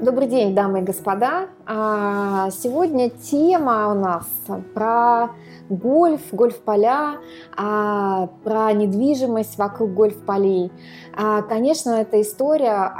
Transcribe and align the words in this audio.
Добрый 0.00 0.28
день, 0.28 0.54
дамы 0.54 0.78
и 0.78 0.82
господа. 0.82 1.48
А, 1.66 2.48
сегодня 2.52 3.10
тема 3.10 3.92
у 3.92 3.94
нас 3.94 4.26
про 4.72 5.32
гольф, 5.68 6.22
гольф-поля, 6.32 7.16
а, 7.54 8.28
про 8.42 8.72
недвижимость 8.72 9.58
вокруг 9.58 9.92
гольф-полей. 9.92 10.72
А, 11.14 11.42
конечно, 11.42 11.90
эта 11.90 12.22
история 12.22 12.90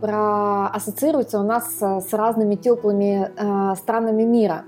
про... 0.00 0.68
ассоциируется 0.68 1.40
у 1.40 1.42
нас 1.42 1.76
с 1.80 2.12
разными 2.12 2.54
теплыми 2.54 3.32
странами 3.74 4.22
мира. 4.22 4.62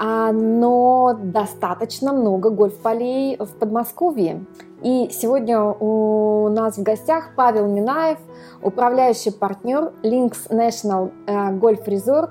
Но 0.00 1.14
достаточно 1.22 2.14
много 2.14 2.48
гольф-полей 2.48 3.36
в 3.36 3.58
Подмосковье. 3.58 4.46
И 4.82 5.10
сегодня 5.12 5.62
у 5.62 6.48
нас 6.48 6.76
в 6.76 6.82
гостях 6.82 7.30
Павел 7.36 7.68
Минаев, 7.68 8.18
управляющий 8.62 9.30
партнер 9.30 9.92
Links 10.02 10.50
National 10.50 11.12
э, 11.26 11.56
Golf 11.56 11.84
Resort. 11.86 12.30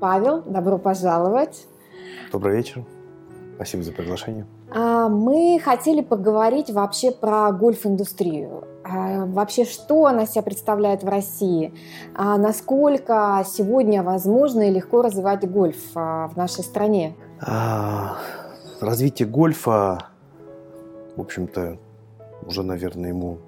Павел, 0.00 0.42
добро 0.42 0.78
пожаловать. 0.78 1.66
Добрый 2.32 2.56
вечер. 2.56 2.84
Спасибо 3.54 3.84
за 3.84 3.92
приглашение. 3.92 4.46
А, 4.74 5.08
мы 5.08 5.60
хотели 5.62 6.00
поговорить 6.00 6.70
вообще 6.70 7.12
про 7.12 7.52
гольф-индустрию. 7.52 8.64
А, 8.82 9.26
вообще, 9.26 9.64
что 9.64 10.06
она 10.06 10.26
себя 10.26 10.42
представляет 10.42 11.04
в 11.04 11.08
России? 11.08 11.72
А, 12.16 12.36
насколько 12.36 13.44
сегодня 13.46 14.02
возможно 14.02 14.62
и 14.62 14.70
легко 14.70 15.02
развивать 15.02 15.48
гольф 15.48 15.94
в 15.94 16.32
нашей 16.34 16.64
стране? 16.64 17.14
Развитие 18.80 19.28
гольфа 19.28 20.09
в 21.20 21.22
общем-то, 21.22 21.78
уже, 22.46 22.62
наверное, 22.62 23.10
ему 23.10 23.40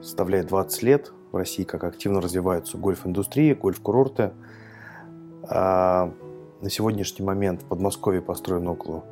составляет 0.00 0.46
20 0.46 0.82
лет 0.84 1.12
в 1.32 1.36
России, 1.36 1.62
как 1.62 1.84
активно 1.84 2.22
развиваются 2.22 2.78
гольф-индустрия, 2.78 3.54
гольф-курорты. 3.54 4.32
А 5.42 6.10
на 6.62 6.70
сегодняшний 6.70 7.22
момент 7.22 7.60
в 7.60 7.66
Подмосковье 7.66 8.22
построено 8.22 8.72
около 8.72 9.04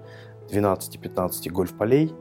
12-15 0.50 1.50
гольф-полей 1.50 2.14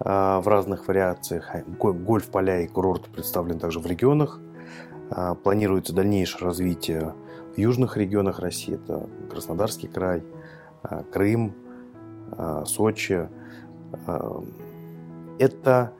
а, 0.00 0.42
в 0.42 0.48
разных 0.48 0.86
вариациях. 0.86 1.50
Гольф-поля 1.78 2.60
и 2.60 2.66
курорты 2.66 3.08
представлены 3.08 3.58
также 3.58 3.80
в 3.80 3.86
регионах. 3.86 4.38
А, 5.10 5.34
планируется 5.34 5.94
дальнейшее 5.94 6.44
развитие 6.44 7.14
в 7.54 7.58
южных 7.58 7.96
регионах 7.96 8.38
России. 8.38 8.74
Это 8.74 9.08
Краснодарский 9.30 9.88
край, 9.88 10.22
а, 10.82 11.04
Крым, 11.04 11.54
Сочи, 12.66 13.28
это 15.38 15.92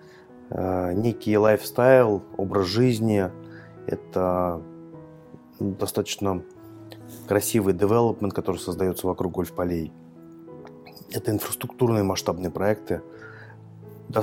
э, 0.51 0.93
некий 0.95 1.37
лайфстайл, 1.37 2.23
образ 2.37 2.67
жизни, 2.67 3.31
это 3.87 4.63
достаточно 5.61 6.43
красивый 7.27 7.75
девелопмент, 7.75 8.35
который 8.35 8.59
создается 8.59 9.07
вокруг 9.07 9.33
гольф-полей. 9.33 9.93
Это 11.13 11.31
инфраструктурные 11.31 12.03
масштабные 12.03 12.51
проекты. 12.51 13.03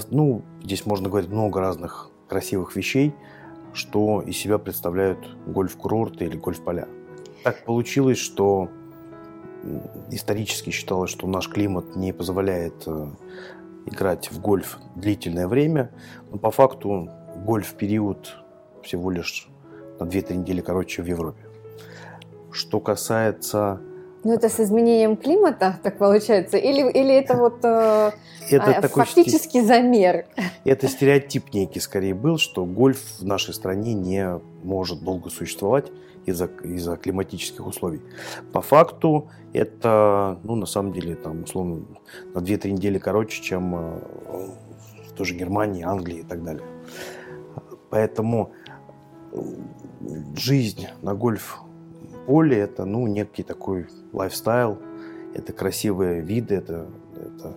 Ну, 0.10 0.44
здесь 0.64 0.86
можно 0.86 1.10
говорить 1.10 1.30
много 1.30 1.60
разных 1.60 2.10
красивых 2.28 2.76
вещей, 2.76 3.14
что 3.74 4.22
из 4.22 4.38
себя 4.38 4.58
представляют 4.58 5.20
гольф-курорты 5.48 6.26
или 6.26 6.38
гольф-поля. 6.38 6.88
Так 7.44 7.66
получилось, 7.66 8.18
что 8.18 8.70
исторически 10.10 10.70
считалось, 10.70 11.12
что 11.12 11.28
наш 11.28 11.48
климат 11.50 11.96
не 11.96 12.14
позволяет 12.14 12.84
э, 12.88 13.08
играть 13.86 14.32
в 14.32 14.40
гольф 14.40 14.78
длительное 14.96 15.48
время, 15.48 15.92
но 16.30 16.38
по 16.38 16.52
факту 16.52 17.10
гольф-период 17.46 18.38
всего 18.84 19.12
лишь 19.12 19.48
на 20.00 20.06
2-3 20.06 20.36
недели 20.36 20.62
короче 20.62 21.02
в 21.02 21.06
Европе. 21.06 21.44
Что 22.52 22.80
касается... 22.80 23.80
Ну, 24.24 24.34
это 24.34 24.50
с 24.50 24.60
изменением 24.60 25.18
климата, 25.18 25.80
так 25.82 25.98
получается? 25.98 26.58
Или, 26.58 26.88
или 26.92 27.14
это 27.14 27.36
вот 27.36 27.60
э, 27.64 28.12
это 28.50 28.72
э, 28.72 28.82
такой 28.82 29.06
фактически 29.06 29.62
замер? 29.62 30.26
Это 30.64 30.88
стереотип 30.88 31.54
некий 31.54 31.80
скорее 31.80 32.14
был, 32.14 32.38
что 32.38 32.66
гольф 32.66 33.00
в 33.20 33.26
нашей 33.26 33.54
стране 33.54 33.94
не 33.94 34.40
может 34.64 35.04
долго 35.04 35.30
существовать 35.30 35.92
из-за 36.26 36.46
из 36.46 36.88
климатических 37.00 37.66
условий. 37.66 38.02
По 38.52 38.62
факту 38.62 39.30
это, 39.54 40.40
ну, 40.44 40.56
на 40.56 40.66
самом 40.66 40.94
деле, 40.94 41.16
там, 41.16 41.44
условно, 41.44 41.86
на 42.34 42.40
2-3 42.40 42.72
недели 42.72 43.00
короче, 43.00 43.42
чем 43.42 43.76
э, 43.76 44.00
в 45.08 45.14
той 45.14 45.26
же 45.26 45.36
Германии, 45.36 45.84
Англии 45.84 46.20
и 46.20 46.24
так 46.24 46.44
далее. 46.44 46.66
Поэтому 47.90 48.52
жизнь 50.36 50.88
на 51.02 51.14
гольф-поле– 51.14 52.58
это, 52.60 52.86
ну, 52.86 53.08
некий 53.08 53.44
такой 53.44 53.88
лайфстайл, 54.14 54.78
это 55.34 55.54
красивые 55.54 56.22
виды, 56.22 56.56
это, 56.56 56.88
это, 57.16 57.56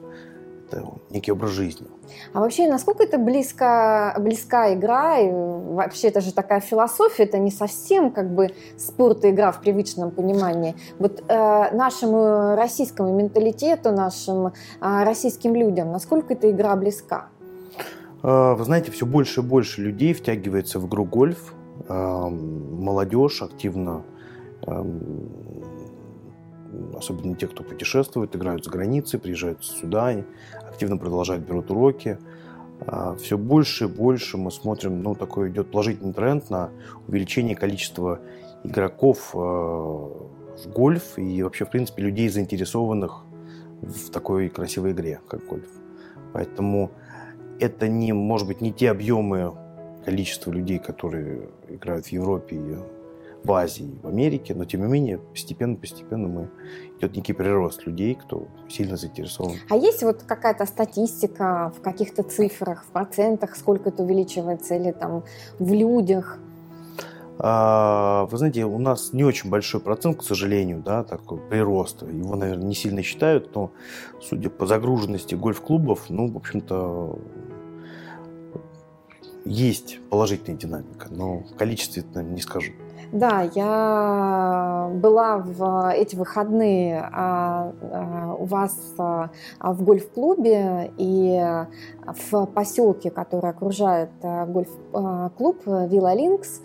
это 0.74 0.86
некий 1.10 1.32
образ 1.32 1.50
жизни. 1.50 1.86
А 2.32 2.40
вообще, 2.40 2.68
насколько 2.68 3.02
это 3.02 3.18
близко, 3.18 4.14
близка 4.18 4.74
игра? 4.74 5.18
И 5.18 5.30
вообще, 5.30 6.08
это 6.08 6.20
же 6.20 6.32
такая 6.32 6.60
философия, 6.60 7.24
это 7.24 7.38
не 7.38 7.50
совсем 7.50 8.10
как 8.10 8.34
бы 8.34 8.50
спорт 8.76 9.24
и 9.24 9.30
игра 9.30 9.52
в 9.52 9.60
привычном 9.60 10.10
понимании. 10.10 10.74
Вот 10.98 11.22
э, 11.28 11.76
нашему 11.76 12.56
российскому 12.56 13.14
менталитету, 13.16 13.92
нашим 13.92 14.46
э, 14.46 14.52
российским 14.80 15.54
людям, 15.54 15.92
насколько 15.92 16.34
эта 16.34 16.50
игра 16.50 16.74
близка? 16.76 17.28
Э, 18.22 18.54
вы 18.54 18.64
знаете, 18.64 18.90
все 18.90 19.06
больше 19.06 19.40
и 19.40 19.44
больше 19.44 19.80
людей 19.80 20.12
втягивается 20.14 20.78
в 20.78 20.86
игру 20.86 21.04
гольф. 21.04 21.54
Э, 21.88 22.28
молодежь 22.28 23.42
активно 23.42 24.04
эм, 24.66 25.64
особенно 26.96 27.34
те, 27.36 27.46
кто 27.46 27.62
путешествует, 27.62 28.34
играют 28.34 28.64
за 28.64 28.70
границей, 28.70 29.18
приезжают 29.18 29.64
сюда, 29.64 30.12
активно 30.74 30.96
продолжают, 30.96 31.46
берут 31.46 31.70
уроки. 31.70 32.18
А, 32.80 33.14
Все 33.14 33.38
больше 33.38 33.84
и 33.84 33.88
больше 33.88 34.36
мы 34.36 34.50
смотрим, 34.50 35.02
ну, 35.02 35.14
такой 35.14 35.50
идет 35.50 35.70
положительный 35.70 36.12
тренд 36.12 36.50
на 36.50 36.70
увеличение 37.06 37.56
количества 37.56 38.20
игроков 38.64 39.30
а, 39.34 39.38
в 39.38 40.68
гольф 40.72 41.16
и 41.18 41.42
вообще, 41.42 41.64
в 41.64 41.70
принципе, 41.70 42.02
людей, 42.02 42.28
заинтересованных 42.28 43.24
в 43.82 44.10
такой 44.10 44.48
красивой 44.48 44.92
игре, 44.92 45.20
как 45.28 45.46
гольф. 45.46 45.68
Поэтому 46.32 46.90
это 47.60 47.86
не, 47.86 48.12
может 48.12 48.48
быть, 48.48 48.60
не 48.60 48.72
те 48.72 48.90
объемы 48.90 49.54
количества 50.04 50.50
людей, 50.50 50.78
которые 50.78 51.48
играют 51.68 52.06
в 52.06 52.12
Европе 52.12 52.56
и 52.56 52.76
в 53.44 53.52
Азии, 53.52 53.98
в 54.02 54.08
Америке, 54.08 54.54
но 54.54 54.64
тем 54.64 54.80
не 54.80 54.88
менее 54.88 55.18
постепенно-постепенно 55.18 56.28
мы 56.28 56.50
идет 56.98 57.14
некий 57.14 57.34
прирост 57.34 57.86
людей, 57.86 58.14
кто 58.14 58.48
сильно 58.68 58.96
заинтересован. 58.96 59.56
А 59.68 59.76
есть 59.76 60.02
вот 60.02 60.22
какая-то 60.22 60.64
статистика 60.64 61.72
в 61.76 61.82
каких-то 61.82 62.22
цифрах, 62.22 62.84
в 62.84 62.90
процентах, 62.90 63.56
сколько 63.56 63.90
это 63.90 64.02
увеличивается, 64.02 64.74
или 64.76 64.92
там 64.92 65.24
в 65.58 65.72
людях? 65.72 66.38
А, 67.38 68.26
вы 68.30 68.38
знаете, 68.38 68.64
у 68.64 68.78
нас 68.78 69.12
не 69.12 69.24
очень 69.24 69.50
большой 69.50 69.80
процент, 69.80 70.18
к 70.18 70.22
сожалению, 70.22 70.82
да, 70.82 71.04
такой 71.04 71.38
прироста. 71.38 72.06
Его, 72.06 72.36
наверное, 72.36 72.66
не 72.66 72.74
сильно 72.74 73.02
считают, 73.02 73.54
но 73.54 73.72
судя 74.22 74.48
по 74.48 74.66
загруженности 74.66 75.34
гольф-клубов, 75.34 76.08
ну, 76.08 76.32
в 76.32 76.36
общем-то, 76.36 77.18
есть 79.44 79.98
положительная 80.08 80.56
динамика, 80.56 81.08
но 81.10 81.40
в 81.40 81.56
количестве 81.56 82.04
не 82.14 82.40
скажу. 82.40 82.72
Да, 83.14 83.48
я 83.54 84.90
была 84.92 85.36
в 85.36 85.92
эти 85.94 86.16
выходные 86.16 86.98
а, 87.12 87.72
а, 87.80 88.34
у 88.34 88.44
вас 88.44 88.76
а, 88.98 89.30
в 89.60 89.84
гольф-клубе 89.84 90.90
и 90.98 91.40
в 92.04 92.46
поселке, 92.46 93.12
который 93.12 93.50
окружает 93.50 94.10
гольф-клуб 94.20 95.62
Вилла 95.64 96.14
Линкс. 96.14 96.60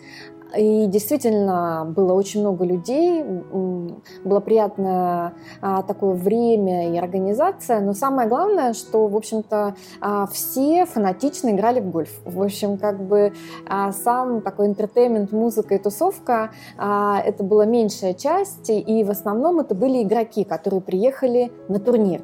И 0.57 0.87
действительно 0.87 1.85
было 1.95 2.13
очень 2.13 2.39
много 2.39 2.65
людей, 2.65 3.23
было 3.23 4.39
приятное 4.39 5.33
а, 5.61 5.83
такое 5.83 6.15
время 6.15 6.91
и 6.91 6.97
организация, 6.97 7.79
но 7.81 7.93
самое 7.93 8.27
главное, 8.27 8.73
что, 8.73 9.07
в 9.07 9.15
общем-то, 9.15 9.75
а, 10.01 10.25
все 10.27 10.87
фанатично 10.87 11.51
играли 11.51 11.79
в 11.79 11.91
гольф. 11.91 12.09
В 12.25 12.41
общем, 12.41 12.77
как 12.77 12.99
бы 13.05 13.33
а, 13.67 13.91
сам 13.91 14.41
такой 14.41 14.67
entertainment, 14.67 15.31
музыка 15.31 15.75
и 15.75 15.77
тусовка, 15.77 16.51
это 16.77 17.43
была 17.43 17.65
меньшая 17.65 18.15
часть, 18.15 18.69
и 18.69 19.03
в 19.03 19.11
основном 19.11 19.59
это 19.59 19.75
были 19.75 20.01
игроки, 20.01 20.43
которые 20.43 20.81
приехали 20.81 21.51
на 21.67 21.79
турнир. 21.79 22.21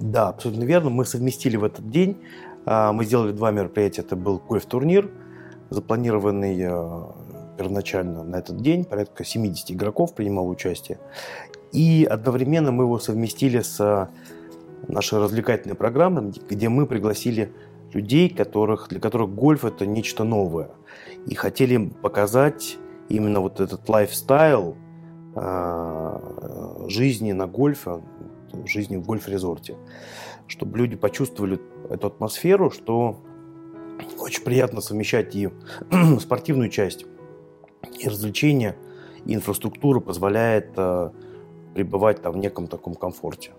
Да, 0.00 0.28
абсолютно 0.28 0.64
верно. 0.64 0.90
Мы 0.90 1.06
совместили 1.06 1.56
в 1.56 1.64
этот 1.64 1.88
день, 1.88 2.18
мы 2.66 3.04
сделали 3.04 3.32
два 3.32 3.50
мероприятия. 3.52 4.02
Это 4.02 4.16
был 4.16 4.40
гольф-турнир, 4.46 5.10
запланированный 5.70 6.56
первоначально 7.56 8.24
на 8.24 8.36
этот 8.36 8.60
день, 8.60 8.84
порядка 8.84 9.24
70 9.24 9.70
игроков 9.72 10.14
принимало 10.14 10.48
участие. 10.48 10.98
И 11.72 12.06
одновременно 12.08 12.72
мы 12.72 12.84
его 12.84 12.98
совместили 12.98 13.60
с 13.60 14.10
нашей 14.88 15.18
развлекательной 15.18 15.74
программой, 15.74 16.32
где 16.48 16.68
мы 16.68 16.86
пригласили 16.86 17.52
людей, 17.92 18.28
которых, 18.28 18.88
для 18.88 19.00
которых 19.00 19.34
гольф– 19.34 19.64
это 19.66 19.86
нечто 19.86 20.24
новое. 20.24 20.70
И 21.26 21.34
хотели 21.34 21.88
показать 22.02 22.76
именно 23.08 23.40
вот 23.40 23.60
этот 23.60 23.88
лайфстайл 23.88 24.76
э, 25.34 26.86
жизни 26.88 27.32
на 27.32 27.46
гольфе, 27.46 28.02
жизни 28.66 28.96
в 28.96 29.06
гольф-резорте. 29.06 29.76
Чтобы 30.46 30.78
люди 30.78 30.96
почувствовали 30.96 31.60
эту 31.88 32.08
атмосферу, 32.08 32.70
что 32.70 33.20
очень 34.18 34.42
приятно 34.42 34.80
совмещать 34.80 35.34
и 35.34 35.50
спортивную 36.20 36.68
часть, 36.68 37.06
и 37.84 38.08
развлечения, 38.08 38.76
и 39.24 39.34
инфраструктура 39.34 40.00
позволяет 40.00 40.72
э, 40.76 41.10
пребывать 41.74 42.22
там 42.22 42.32
в 42.34 42.36
неком 42.36 42.66
таком 42.66 42.94
комфорте. 42.94 43.52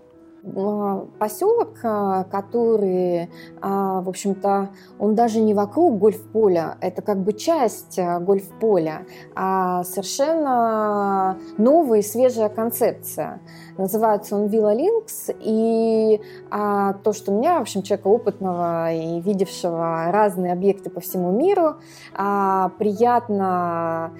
А, 0.53 1.06
поселок, 1.18 1.80
а, 1.83 2.24
который, 2.25 3.30
а, 3.62 4.01
в 4.01 4.09
общем-то, 4.09 4.69
он 5.00 5.15
даже 5.15 5.39
не 5.39 5.53
вокруг 5.53 5.97
гольф-поля, 5.97 6.77
это 6.81 7.01
как 7.01 7.19
бы 7.19 7.33
часть 7.33 8.00
гольф-поля, 8.00 9.06
а 9.36 9.83
совершенно 9.83 11.38
новая 11.57 12.00
и 12.00 12.03
свежая 12.03 12.50
концепция. 12.50 13.39
Называется 13.77 14.38
он 14.38 14.45
Villa 14.45 14.74
Links, 14.74 15.36
и 15.38 16.21
то, 16.50 17.13
что 17.13 17.33
меня, 17.33 17.59
в 17.59 17.63
общем, 17.63 17.81
человека 17.81 18.07
опытного 18.07 18.94
и 18.94 19.19
видевшего 19.19 20.06
разные 20.12 20.53
объекты 20.53 20.89
по 20.89 21.01
всему 21.01 21.31
миру, 21.31 21.75
приятно 22.13 24.13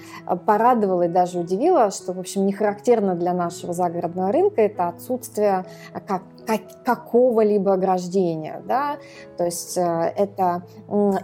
порадовало 0.46 1.04
и 1.04 1.08
даже 1.08 1.40
удивило, 1.40 1.90
что, 1.92 2.12
в 2.12 2.20
общем, 2.20 2.46
не 2.46 2.52
характерно 2.52 3.16
для 3.16 3.34
нашего 3.34 3.72
загородного 3.72 4.34
рынка 4.34 4.62
это 4.62 4.90
отсутствие 4.90 5.64
как, 6.20 6.24
как, 6.46 6.84
какого-либо 6.84 7.74
ограждения. 7.74 8.62
Да? 8.66 8.98
То 9.38 9.46
есть 9.46 9.78
э, 9.78 9.82
это 10.16 10.64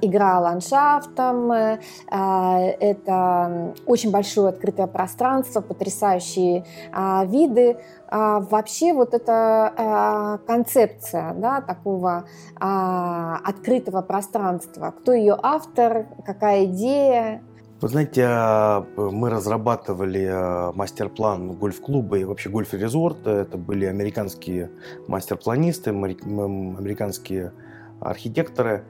игра 0.01 0.39
ландшафтом, 0.39 1.51
э, 1.51 1.79
это 2.09 3.73
очень 3.85 4.11
большое 4.11 4.49
открытое 4.49 4.87
пространство, 4.87 5.61
потрясающие 5.61 6.65
а, 6.91 7.25
виды. 7.25 7.77
А, 8.07 8.39
вообще 8.39 8.93
вот 8.93 9.13
эта 9.13 9.73
а, 9.75 10.37
концепция 10.39 11.33
да, 11.33 11.61
такого 11.61 12.25
открытого 12.59 14.01
пространства, 14.01 14.93
кто 14.97 15.13
ее 15.13 15.37
автор, 15.41 16.05
какая 16.25 16.65
идея, 16.65 17.41
вы 17.81 17.87
знаете, 17.87 18.25
а, 18.27 18.85
мы 18.95 19.31
разрабатывали 19.31 20.29
а, 20.31 20.71
мастер-план 20.73 21.53
гольф-клуба 21.53 22.19
и 22.19 22.23
вообще 22.23 22.49
гольф-резорта. 22.49 23.31
Это 23.31 23.57
были 23.57 23.85
американские 23.85 24.69
мастер-планисты, 25.07 25.89
американские 25.89 27.53
архитекторы, 27.99 28.85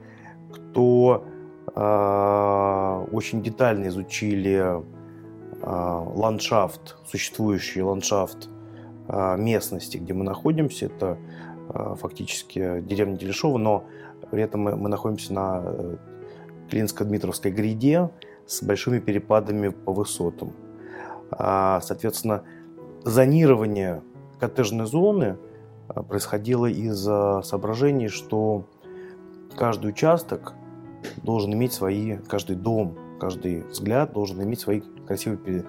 кто 0.52 1.24
а, 1.74 3.06
очень 3.10 3.42
детально 3.42 3.88
изучили 3.88 4.82
ландшафт, 5.64 6.96
существующий 7.06 7.82
ландшафт 7.82 8.48
местности, 9.38 9.96
где 9.96 10.12
мы 10.12 10.24
находимся. 10.24 10.86
Это 10.86 11.18
фактически 12.00 12.80
деревня 12.80 13.16
Телешова, 13.16 13.58
но 13.58 13.84
при 14.32 14.42
этом 14.42 14.62
мы, 14.62 14.88
находимся 14.88 15.32
на 15.32 15.62
э, 15.64 15.96
Клинско-Дмитровской 16.68 17.52
гряде, 17.52 18.10
с 18.46 18.62
большими 18.62 18.98
перепадами 18.98 19.68
по 19.68 19.92
высотам. 19.92 20.52
А, 21.30 21.80
соответственно, 21.80 22.44
зонирование 23.04 24.02
коттеджной 24.38 24.86
зоны 24.86 25.38
а, 25.88 26.02
происходило 26.02 26.66
из-за 26.66 27.42
соображений, 27.42 28.08
что 28.08 28.66
каждый 29.56 29.90
участок 29.90 30.54
должен 31.22 31.52
иметь 31.54 31.72
свои, 31.72 32.18
каждый 32.28 32.56
дом, 32.56 32.96
каждый 33.20 33.62
взгляд 33.62 34.12
должен 34.12 34.42
иметь 34.42 34.60
свои 34.60 34.82
красивые 35.06 35.64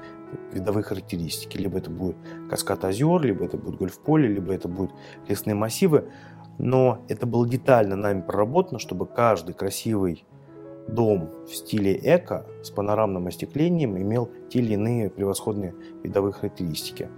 видовые 0.51 0.83
характеристики. 0.83 1.57
Либо 1.57 1.77
это 1.77 1.89
будет 1.89 2.15
каскад 2.49 2.83
озер, 2.85 3.21
либо 3.21 3.45
это 3.45 3.57
будет 3.57 3.77
гольф-поле, 3.77 4.27
либо 4.27 4.53
это 4.53 4.67
будут 4.67 4.91
лесные 5.27 5.55
массивы. 5.55 6.09
Но 6.57 7.03
это 7.07 7.25
было 7.25 7.47
детально 7.47 7.95
нами 7.95 8.21
проработано, 8.21 8.79
чтобы 8.79 9.05
каждый 9.05 9.53
красивый 9.53 10.25
дом 10.87 11.29
в 11.45 11.55
стиле 11.55 11.97
эко 12.01 12.45
с 12.61 12.69
панорамным 12.69 13.27
остеклением 13.27 13.97
имел 13.97 14.29
те 14.49 14.59
или 14.59 14.73
иные 14.73 15.09
превосходные 15.09 15.73
видовые 16.03 16.33
характеристики. 16.33 17.09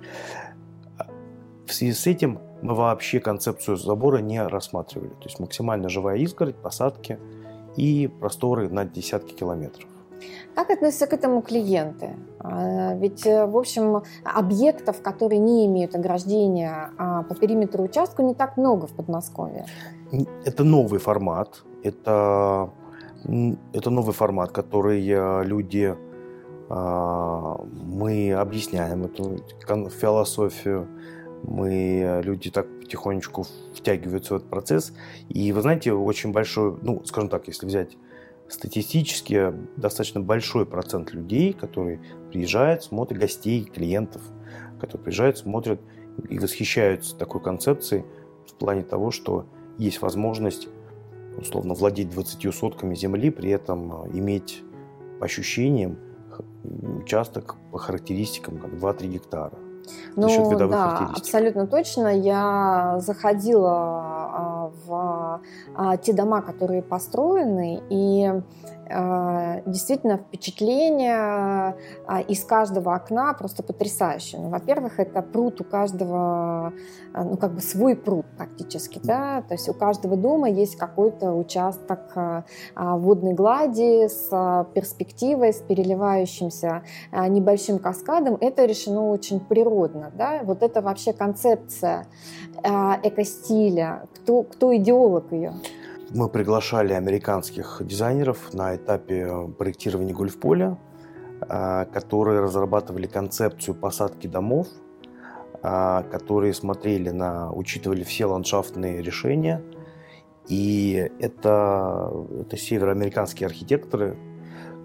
В 1.65 1.73
связи 1.73 1.93
с 1.93 2.07
этим 2.07 2.39
мы 2.61 2.75
вообще 2.75 3.19
концепцию 3.19 3.77
забора 3.77 4.19
не 4.19 4.41
рассматривали. 4.41 5.09
То 5.09 5.25
есть 5.25 5.39
максимально 5.39 5.89
живая 5.89 6.17
изгородь, 6.17 6.55
посадки 6.55 7.19
и 7.75 8.07
просторы 8.07 8.69
на 8.69 8.85
десятки 8.85 9.33
километров. 9.33 9.87
Как 10.55 10.69
относятся 10.69 11.07
к 11.07 11.13
этому 11.13 11.41
клиенты? 11.41 12.15
А, 12.39 12.93
ведь, 12.95 13.25
э, 13.25 13.45
в 13.45 13.57
общем, 13.57 14.03
объектов, 14.23 15.01
которые 15.01 15.39
не 15.39 15.65
имеют 15.65 15.95
ограждения 15.95 16.91
а, 16.97 17.23
по 17.23 17.35
периметру 17.35 17.83
участка, 17.83 18.23
не 18.23 18.33
так 18.33 18.55
много 18.57 18.87
в 18.87 18.93
Подмосковье. 18.93 19.65
Это 20.45 20.63
новый 20.63 20.99
формат. 20.99 21.63
Это 21.83 22.69
это 23.73 23.89
новый 23.89 24.13
формат, 24.13 24.51
который 24.51 25.01
люди, 25.45 25.95
а, 26.69 27.57
мы 27.83 28.33
объясняем 28.33 29.05
эту 29.05 29.37
философию, 29.89 30.87
мы, 31.43 32.21
люди 32.23 32.49
так 32.49 32.67
потихонечку 32.79 33.45
втягиваются 33.73 34.33
в 34.33 34.37
этот 34.37 34.49
процесс. 34.49 34.93
И 35.29 35.51
вы 35.51 35.61
знаете, 35.61 35.93
очень 35.93 36.31
большой, 36.31 36.77
ну, 36.81 37.03
скажем 37.05 37.29
так, 37.29 37.47
если 37.47 37.65
взять 37.65 37.97
статистически, 38.47 39.53
достаточно 39.75 40.21
большой 40.21 40.65
процент 40.65 41.11
людей, 41.13 41.53
которые 41.53 41.99
приезжают, 42.31 42.83
смотрят 42.83 43.19
гостей, 43.19 43.63
клиентов, 43.63 44.21
которые 44.79 45.03
приезжают, 45.03 45.37
смотрят 45.37 45.81
и 46.29 46.37
восхищаются 46.37 47.15
такой 47.15 47.41
концепцией 47.41 48.05
в 48.47 48.53
плане 48.53 48.83
того, 48.83 49.11
что 49.11 49.45
есть 49.77 50.01
возможность 50.01 50.67
условно 51.37 51.73
владеть 51.73 52.09
20 52.09 52.53
сотками 52.53 52.95
земли, 52.95 53.29
при 53.29 53.49
этом 53.51 54.05
э, 54.05 54.09
иметь 54.13 54.63
по 55.19 55.25
ощущениям 55.25 55.97
участок 57.01 57.55
по 57.71 57.77
характеристикам 57.77 58.57
как 58.57 58.71
2-3 58.71 59.07
гектара. 59.07 59.53
Ну, 60.15 60.57
да, 60.67 61.11
абсолютно 61.15 61.67
точно. 61.67 62.07
Я 62.07 62.97
заходила 62.99 63.71
а, 63.71 64.04
в 64.85 65.41
а, 65.75 65.97
те 65.97 66.13
дома, 66.13 66.41
которые 66.41 66.81
построены, 66.81 67.81
и 67.89 68.31
а, 68.87 69.61
действительно 69.65 70.17
впечатление 70.17 71.75
а, 72.05 72.21
из 72.27 72.43
каждого 72.43 72.93
окна 72.93 73.33
просто 73.33 73.63
потрясающее. 73.63 74.39
Ну, 74.39 74.49
во-первых, 74.49 74.99
это 74.99 75.23
пруд 75.23 75.59
у 75.61 75.63
каждого, 75.63 76.71
а, 77.13 77.23
ну 77.23 77.35
как 77.37 77.53
бы 77.55 77.61
свой 77.61 77.95
пруд 77.95 78.25
практически, 78.37 78.99
да, 79.03 79.41
то 79.41 79.55
есть 79.55 79.67
у 79.69 79.73
каждого 79.73 80.15
дома 80.15 80.49
есть 80.49 80.75
какой-то 80.75 81.33
участок 81.33 81.99
водной 82.75 83.33
глади 83.33 84.07
с 84.07 84.67
перспективой, 84.73 85.53
с 85.53 85.61
переливающимся 85.61 86.83
небольшим 87.11 87.79
каскадом. 87.79 88.37
Это 88.39 88.65
решено 88.65 89.09
очень 89.09 89.39
природно, 89.39 90.11
да. 90.15 90.41
Вот 90.43 90.61
это 90.61 90.81
вообще 90.81 91.13
концепция 91.13 92.05
экостиля. 93.03 94.07
Кто, 94.15 94.43
кто 94.43 94.75
идеолог 94.75 95.31
ее? 95.31 95.53
Мы 96.11 96.29
приглашали 96.29 96.93
американских 96.93 97.81
дизайнеров 97.81 98.53
на 98.53 98.75
этапе 98.75 99.49
проектирования 99.57 100.13
гольф-поля, 100.13 100.77
а, 101.41 101.85
которые 101.85 102.39
разрабатывали 102.39 103.07
концепцию 103.07 103.75
посадки 103.75 104.27
домов, 104.27 104.67
а, 105.61 106.03
которые 106.03 106.53
смотрели 106.53 107.09
на, 107.09 107.51
учитывали 107.51 108.03
все 108.03 108.25
ландшафтные 108.25 109.01
решения. 109.01 109.61
И 110.47 111.11
это, 111.19 112.11
это 112.41 112.55
североамериканские 112.55 113.47
архитекторы, 113.47 114.15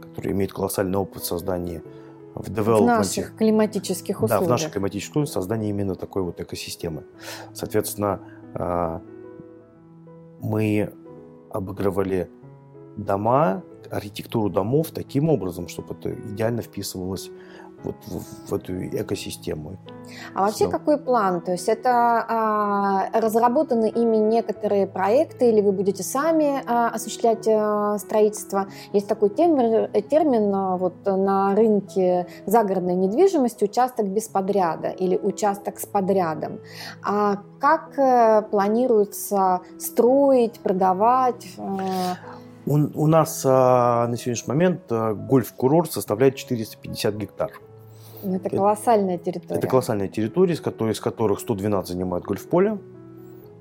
которые 0.01 0.33
имеют 0.33 0.53
колоссальный 0.53 0.99
опыт 0.99 1.25
создания 1.25 1.83
в 2.35 2.51
В 2.51 2.81
наших 2.87 3.37
климатических 3.37 4.23
условиях. 4.23 4.41
Да, 4.41 4.47
в 4.47 4.49
наших 4.49 4.73
климатических 4.73 5.11
условиях 5.11 5.33
создания 5.33 5.69
именно 5.69 5.95
такой 5.97 6.23
вот 6.23 6.41
экосистемы. 6.41 7.05
Соответственно, 7.53 8.21
а, 8.55 9.03
мы 10.41 10.93
обыгрывали 11.51 12.31
дома, 12.97 13.63
архитектуру 13.91 14.51
домов 14.51 14.91
таким 14.93 15.29
образом, 15.29 15.69
чтобы 15.69 15.95
это 15.95 16.15
идеально 16.15 16.63
вписывалось 16.63 17.31
вот 17.85 17.97
в, 18.07 18.51
в 18.51 18.55
эту 18.55 18.87
экосистему. 18.87 19.77
А 20.35 20.43
вообще 20.43 20.65
Все. 20.65 20.71
какой 20.71 20.99
план? 20.99 21.41
То 21.41 21.53
есть 21.53 21.69
это 21.69 22.25
а, 22.29 23.11
разработаны 23.13 23.89
ими 23.89 24.17
некоторые 24.17 24.87
проекты, 24.87 25.51
или 25.51 25.61
вы 25.61 25.73
будете 25.73 26.03
сами 26.03 26.63
а, 26.67 26.89
осуществлять 26.89 27.47
а, 27.49 27.99
строительство? 27.99 28.67
Есть 28.93 29.09
такой 29.09 29.31
термин, 29.31 29.91
термин 30.09 30.55
а, 30.55 30.77
вот 30.77 31.05
на 31.07 31.55
рынке 31.55 32.27
загородной 32.47 32.95
недвижимости 32.95 33.65
участок 33.65 34.07
без 34.07 34.29
подряда 34.29 34.89
или 34.89 35.17
участок 35.17 35.79
с 35.79 35.87
подрядом. 35.87 36.61
А 37.03 37.37
как 37.61 37.99
а, 37.99 38.43
планируется 38.43 39.61
строить, 39.79 40.61
продавать? 40.61 41.47
А... 41.59 42.17
У, 42.67 42.75
у 42.75 43.07
нас 43.07 43.43
а, 43.47 44.07
на 44.07 44.17
сегодняшний 44.17 44.49
момент 44.49 44.83
а, 44.91 45.15
гольф-курорт 45.15 45.93
составляет 45.93 46.37
450 46.37 47.15
гектар. 47.15 47.53
Ну, 48.23 48.37
это 48.37 48.51
колоссальная 48.51 49.19
территория. 49.19 49.59
Это 49.59 49.67
колоссальная 49.67 50.09
территория, 50.09 50.55
из 50.55 50.61
которых, 50.61 50.97
из 50.97 51.01
которых 51.01 51.41
112 51.41 51.89
занимают 51.93 52.25
гольф-поле, 52.25 52.79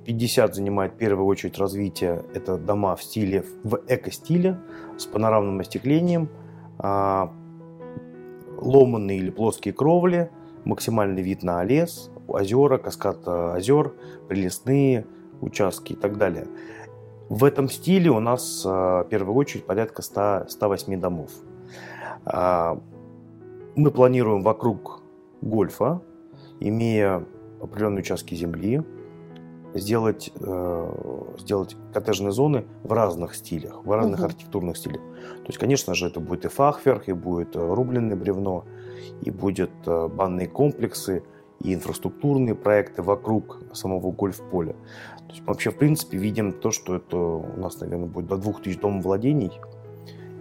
50 0.06 0.56
занимает 0.56 0.94
в 0.94 0.96
первую 0.96 1.28
очередь 1.28 1.58
развитие. 1.58 2.24
Это 2.34 2.58
дома 2.58 2.96
в 2.96 3.04
стиле, 3.04 3.44
в 3.64 3.80
эко-стиле, 3.88 4.58
с 4.98 5.06
панорамным 5.06 5.60
остеклением, 5.60 6.30
а, 6.78 7.32
ломанные 8.58 9.20
или 9.20 9.30
плоские 9.30 9.74
кровли, 9.74 10.32
максимальный 10.66 11.22
вид 11.22 11.44
на 11.44 11.64
лес, 11.64 12.10
озера, 12.28 12.78
каскад 12.78 13.20
э, 13.26 13.54
озер, 13.56 13.94
прилесные 14.28 15.06
участки 15.42 15.94
и 15.94 15.96
так 15.96 16.18
далее. 16.18 16.48
В 17.30 17.44
этом 17.44 17.70
стиле 17.70 18.10
у 18.10 18.20
нас 18.20 18.64
э, 18.66 18.70
в 18.70 19.08
первую 19.10 19.36
очередь 19.36 19.66
порядка 19.66 20.02
100, 20.02 20.46
108 20.50 21.00
домов. 21.00 21.32
Мы 23.80 23.92
планируем 23.92 24.42
вокруг 24.42 25.02
гольфа, 25.42 26.02
имея 26.60 27.24
определенные 27.62 28.02
участки 28.02 28.36
земли, 28.36 28.84
сделать, 29.74 30.34
э, 30.38 31.34
сделать 31.38 31.78
коттеджные 31.94 32.34
зоны 32.34 32.66
в 32.84 32.92
разных 32.92 33.36
стилях, 33.36 33.86
в 33.86 33.90
разных 33.90 34.20
угу. 34.20 34.26
архитектурных 34.26 34.76
стилях. 34.76 35.00
То 35.00 35.48
есть, 35.48 35.60
конечно 35.60 35.96
же, 35.96 36.08
это 36.08 36.20
будет 36.20 36.44
и 36.44 36.50
фахверх, 36.50 37.08
и 37.08 37.14
будет 37.14 37.56
рубленное 37.56 38.18
бревно, 38.18 38.66
и 39.22 39.32
будет 39.32 39.72
банные 39.86 40.50
комплексы, 40.50 41.24
и 41.64 41.74
инфраструктурные 41.74 42.56
проекты 42.56 43.02
вокруг 43.02 43.62
самого 43.72 44.12
гольф-поля. 44.12 44.74
То 45.20 45.30
есть 45.30 45.40
мы 45.40 45.54
вообще, 45.54 45.72
в 45.72 45.78
принципе, 45.78 46.18
видим 46.18 46.52
то, 46.52 46.72
что 46.72 46.98
это 46.98 47.16
у 47.16 47.58
нас, 47.58 47.80
наверное, 47.80 48.10
будет 48.10 48.28
до 48.28 48.36
2000 48.36 48.82
домов 48.82 49.06
владений, 49.06 49.54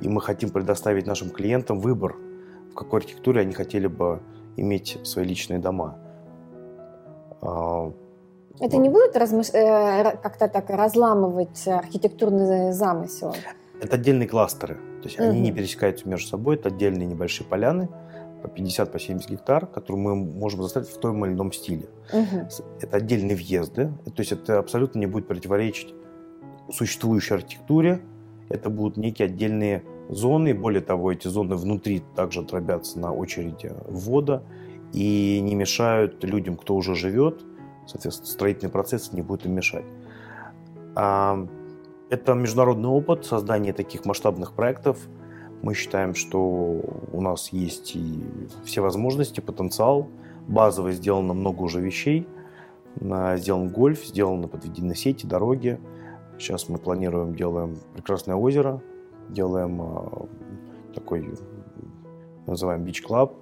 и 0.02 0.08
мы 0.08 0.20
хотим 0.20 0.50
предоставить 0.50 1.06
нашим 1.06 1.30
клиентам 1.30 1.78
выбор, 1.78 2.16
в 2.70 2.74
какой 2.74 3.00
архитектуре 3.00 3.40
они 3.42 3.52
хотели 3.52 3.86
бы 3.86 4.20
иметь 4.56 4.98
свои 5.04 5.24
личные 5.24 5.58
дома. 5.58 5.98
А, 7.40 7.92
это 8.60 8.76
не 8.76 8.88
будет 8.88 9.16
размыш... 9.16 9.50
Э, 9.50 10.16
как-то 10.22 10.48
так 10.48 10.68
разламывать 10.70 11.66
архитектурный 11.66 12.72
замысел? 12.72 13.34
Это 13.80 13.96
отдельные 13.96 14.28
кластеры. 14.28 14.74
То 14.74 15.04
есть 15.04 15.18
угу. 15.18 15.28
они 15.28 15.40
не 15.40 15.52
пересекаются 15.52 16.08
между 16.08 16.28
собой, 16.28 16.56
это 16.56 16.68
отдельные 16.68 17.06
небольшие 17.06 17.46
поляны, 17.46 17.88
по 18.42 18.48
50, 18.48 18.92
по 18.92 18.98
70 18.98 19.30
гектар, 19.30 19.66
которые 19.66 20.00
мы 20.02 20.16
можем 20.16 20.62
заставить 20.62 20.88
в 20.88 20.98
том 20.98 21.24
или 21.24 21.32
ином 21.32 21.52
стиле. 21.52 21.88
Угу. 22.12 22.48
Это 22.80 22.96
отдельные 22.96 23.36
въезды, 23.36 23.92
то 24.04 24.20
есть 24.20 24.32
это 24.32 24.58
абсолютно 24.58 24.98
не 24.98 25.06
будет 25.06 25.28
противоречить 25.28 25.94
существующей 26.72 27.34
архитектуре. 27.34 28.00
Это 28.48 28.70
будут 28.70 28.96
некие 28.96 29.26
отдельные 29.26 29.82
зоны. 30.08 30.54
Более 30.54 30.80
того, 30.80 31.12
эти 31.12 31.28
зоны 31.28 31.56
внутри 31.56 32.02
также 32.14 32.42
дробятся 32.42 32.98
на 32.98 33.12
очереди 33.12 33.72
ввода 33.86 34.42
и 34.92 35.40
не 35.40 35.54
мешают 35.54 36.24
людям, 36.24 36.56
кто 36.56 36.74
уже 36.74 36.94
живет. 36.94 37.44
Соответственно, 37.86 38.28
строительный 38.28 38.70
процесс 38.70 39.12
не 39.12 39.22
будет 39.22 39.46
им 39.46 39.54
мешать. 39.54 39.84
А, 40.94 41.46
это 42.10 42.34
международный 42.34 42.88
опыт 42.88 43.24
создания 43.24 43.72
таких 43.72 44.04
масштабных 44.04 44.52
проектов– 44.52 44.98
мы 45.62 45.74
считаем, 45.74 46.14
что 46.14 46.80
у 47.12 47.20
нас 47.20 47.48
есть 47.52 47.96
и 47.96 48.24
все 48.64 48.80
возможности, 48.80 49.40
потенциал. 49.40 50.08
Базово 50.46 50.92
сделано 50.92 51.34
много 51.34 51.62
уже 51.62 51.80
вещей. 51.80 52.26
Сделан 53.00 53.68
гольф, 53.68 54.04
сделаны 54.04 54.48
подведены 54.48 54.94
сети, 54.94 55.26
дороги. 55.26 55.80
Сейчас 56.38 56.68
мы 56.68 56.78
планируем, 56.78 57.34
делаем 57.34 57.76
прекрасное 57.94 58.36
озеро, 58.36 58.80
делаем 59.28 59.80
а, 59.80 60.26
такой, 60.94 61.28
называем 62.46 62.84
Beach 62.84 63.04
Club. 63.06 63.34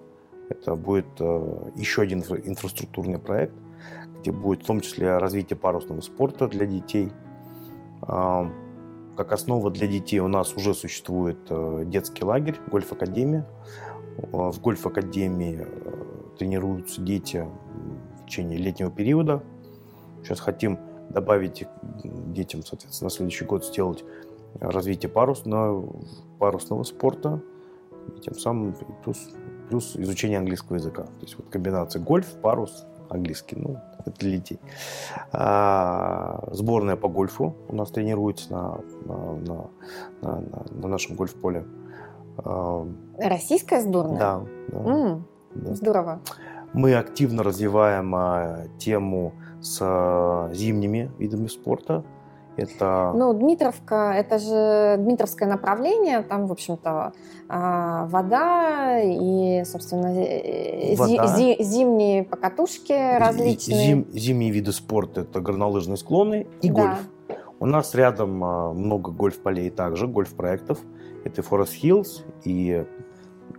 Это 0.49 0.75
будет 0.75 1.07
а, 1.21 1.71
еще 1.77 2.03
один 2.03 2.21
инфраструктурный 2.21 3.19
проект, 3.19 3.55
где 4.21 4.33
будет 4.33 4.63
в 4.63 4.67
том 4.67 4.81
числе 4.81 5.19
развитие 5.19 5.57
парусного 5.57 6.01
спорта 6.01 6.49
для 6.49 6.67
детей. 6.67 7.11
А, 8.03 8.51
как 9.17 9.33
основа 9.33 9.71
для 9.71 9.87
детей 9.87 10.21
у 10.21 10.29
нас 10.29 10.55
уже 10.55 10.75
существует 10.75 11.39
э, 11.49 11.85
детский 11.87 12.23
лагерь, 12.23 12.57
гольф-академия. 12.71 13.47
Э, 14.19 14.51
в 14.51 14.61
гольф-академии 14.61 15.67
э, 15.67 16.37
тренируются 16.39 17.01
дети 17.01 17.47
в 18.21 18.27
течение 18.27 18.59
летнего 18.59 18.91
периода. 18.91 19.43
Сейчас 20.23 20.41
хотим 20.41 20.79
добавить 21.09 21.65
детям, 22.05 22.63
соответственно, 22.63 23.07
на 23.07 23.11
следующий 23.11 23.47
год 23.47 23.65
сделать 23.65 24.05
развитие 24.61 25.11
парусного, 25.11 25.89
парусного 26.39 26.83
спорта. 26.85 27.43
И 28.17 28.21
тем 28.21 28.35
самым 28.35 28.75
плюс, 29.03 29.31
плюс 29.69 29.97
изучение 29.97 30.39
английского 30.39 30.77
языка. 30.77 31.03
То 31.03 31.23
есть 31.23 31.37
вот 31.37 31.49
комбинация 31.49 32.03
гольф, 32.03 32.27
парус, 32.41 32.87
английский, 33.09 33.57
ну, 33.57 33.79
это 33.99 34.19
для 34.19 34.33
детей. 34.33 34.61
А, 35.33 36.49
сборная 36.53 36.97
по 36.97 37.09
гольфу 37.09 37.57
у 37.69 37.75
нас 37.75 37.91
тренируется 37.91 38.53
на, 38.53 38.81
на, 39.05 39.33
на, 39.37 39.71
на, 40.23 40.43
на 40.71 40.89
нашем 40.89 41.17
гольф-поле. 41.17 41.65
А, 42.39 42.87
Российская 43.19 43.81
сборная? 43.81 44.19
Да. 44.19 44.41
да, 44.69 44.79
mm, 44.79 45.23
да. 45.55 45.75
Здорово. 45.75 46.21
Мы 46.73 46.95
активно 46.95 47.43
развиваем 47.43 48.15
а, 48.15 48.67
тему 48.79 49.33
с 49.61 49.79
а, 49.81 50.51
зимними 50.53 51.11
видами 51.19 51.47
спорта. 51.47 52.05
Это... 52.57 53.13
Ну, 53.15 53.35
Дмитровка, 53.35 54.13
это 54.17 54.39
же 54.39 54.97
Дмитровское 54.99 55.49
направление, 55.49 56.23
там, 56.23 56.47
в 56.47 56.53
общем-то, 56.53 57.13
а, 57.49 58.07
вода 58.07 58.99
и, 59.03 59.63
собственно, 59.65 60.09
вода. 60.97 61.37
Зи- 61.37 61.63
зимние 61.63 62.25
покатушки 62.25 63.19
различные. 63.19 63.79
Зим, 63.79 64.07
зимние 64.13 64.51
виды 64.51 64.73
спорта– 64.73 65.21
это 65.23 65.41
горнолыжные 65.41 65.97
склоны 65.97 66.47
и 66.63 66.71
да. 66.71 66.75
гольф. 66.75 66.99
У 67.61 67.67
нас 67.67 67.95
рядом 67.95 68.43
а, 68.43 68.73
много 68.73 69.11
гольф-полей 69.11 69.71
также, 69.71 70.07
гольф-проектов. 70.07 70.79
Это 71.25 71.43
и 71.43 71.45
Forest 71.45 71.83
Hills, 71.83 72.23
и, 72.45 72.87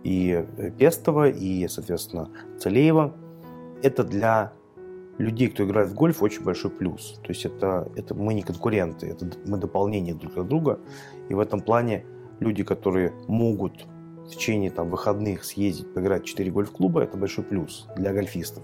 и 0.02 0.44
Пестово, 0.78 1.28
и, 1.28 1.68
соответственно, 1.68 2.30
Целеево. 2.58 3.14
Это 3.82 4.02
для 4.02 4.52
людей, 5.18 5.48
кто 5.48 5.64
играет 5.64 5.90
в 5.90 5.94
гольф, 5.94 6.22
очень 6.22 6.42
большой 6.42 6.70
плюс. 6.70 7.20
То 7.22 7.30
есть 7.30 7.44
это, 7.44 7.88
это 7.96 8.14
мы 8.14 8.34
не 8.34 8.42
конкуренты, 8.42 9.08
это 9.08 9.26
мы 9.46 9.58
дополнение 9.58 10.14
друг 10.14 10.38
от 10.38 10.48
друга. 10.48 10.78
И 11.28 11.34
в 11.34 11.40
этом 11.40 11.60
плане 11.60 12.04
люди, 12.40 12.62
которые 12.62 13.12
могут 13.26 13.86
в 14.24 14.30
течение 14.30 14.70
там, 14.70 14.90
выходных 14.90 15.44
съездить, 15.44 15.92
поиграть 15.92 16.22
в 16.22 16.26
4 16.26 16.50
гольф-клуба, 16.50 17.02
это 17.02 17.16
большой 17.16 17.44
плюс 17.44 17.86
для 17.96 18.12
гольфистов. 18.12 18.62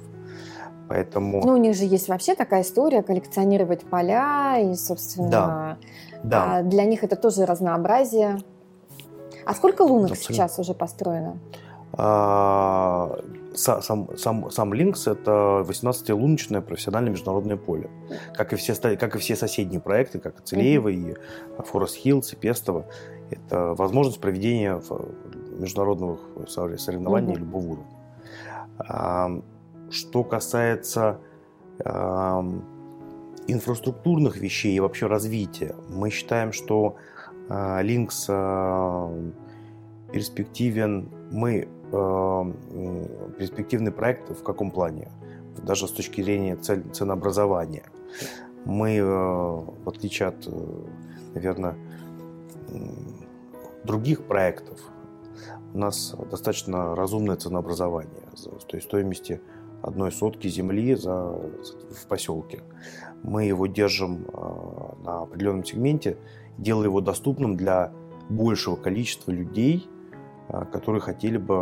Поэтому... 0.89 1.43
Ну, 1.45 1.55
у 1.55 1.57
них 1.57 1.75
же 1.75 1.85
есть 1.85 2.09
вообще 2.09 2.35
такая 2.35 2.63
история 2.63 3.03
коллекционировать 3.03 3.85
поля, 3.85 4.59
и, 4.59 4.75
собственно, 4.75 5.31
да. 5.31 5.79
Да. 6.23 6.63
для 6.63 6.85
них 6.85 7.03
это 7.03 7.17
тоже 7.17 7.47
разнообразие. 7.47 8.39
А 9.47 9.55
сколько 9.55 9.83
лунок 9.83 10.13
Абсолютно. 10.13 10.35
сейчас 10.35 10.59
уже 10.59 10.75
построено? 10.75 11.39
А, 11.97 13.21
сам, 13.55 14.09
сам, 14.17 14.51
сам 14.51 14.75
Линкс– 14.75 15.07
это 15.09 15.65
18-луночное 15.67 16.61
профессиональное 16.61 17.13
международное 17.13 17.57
поле. 17.57 17.89
Как 18.35 18.53
и 18.53 18.57
все, 18.57 18.75
как 18.75 19.15
и 19.15 19.19
все 19.19 19.37
соседние 19.37 19.81
проекты, 19.81 20.19
как 20.19 20.41
и 20.41 20.43
Целеево, 20.43 20.89
и 20.89 21.15
Форест 21.59 21.97
Хиллс, 21.97 22.33
и 22.33 22.37
Пестово. 22.37 22.87
Это 23.31 23.75
возможность 23.75 24.21
проведения 24.21 24.81
международных 25.59 26.19
соревнований 26.49 27.35
mm-hmm. 27.35 27.39
любого 27.39 27.79
уровня. 28.79 29.43
Что 29.91 30.25
касается 30.25 31.21
инфраструктурных 33.47 34.37
вещей 34.39 34.75
и 34.75 34.81
вообще 34.81 35.07
развития, 35.07 35.77
мы 35.89 36.11
считаем, 36.11 36.53
что 36.53 36.97
Линкс 37.49 38.27
перспективен. 40.13 41.09
Мы 41.31 41.69
перспективный 43.39 43.93
проект 43.93 44.31
в 44.31 44.43
каком 44.43 44.71
плане? 44.71 45.11
Даже 45.63 45.87
с 45.87 45.91
точки 45.91 46.23
зрения 46.23 46.57
ценообразования. 46.57 47.85
Мы, 48.65 48.97
э, 48.97 49.03
в 49.05 49.89
отличие 49.89 50.29
от, 50.29 50.47
э, 50.47 50.51
наверное, 51.35 51.77
других 53.85 54.25
проектов, 54.25 54.81
у 55.75 55.79
нас 55.79 56.15
достаточно 56.31 56.95
разумное 56.95 57.37
ценообразование. 57.37 58.23
То 58.67 58.77
есть 58.77 58.87
стоимости 58.87 59.41
одной 59.83 60.13
сотки 60.13 60.49
земли 60.49 60.95
за, 60.95 61.13
в 61.15 62.07
поселке. 62.09 62.63
Мы 63.23 63.45
его 63.45 63.67
держим 63.67 64.25
э, 64.33 65.05
на 65.05 65.23
определенном 65.23 65.65
сегменте, 65.65 66.17
делая 66.59 66.87
его 66.87 67.01
доступным 67.01 67.57
для 67.57 67.93
большего 68.29 68.77
количества 68.77 69.31
людей, 69.31 69.87
которые 70.49 71.01
хотели 71.01 71.37
бы 71.39 71.55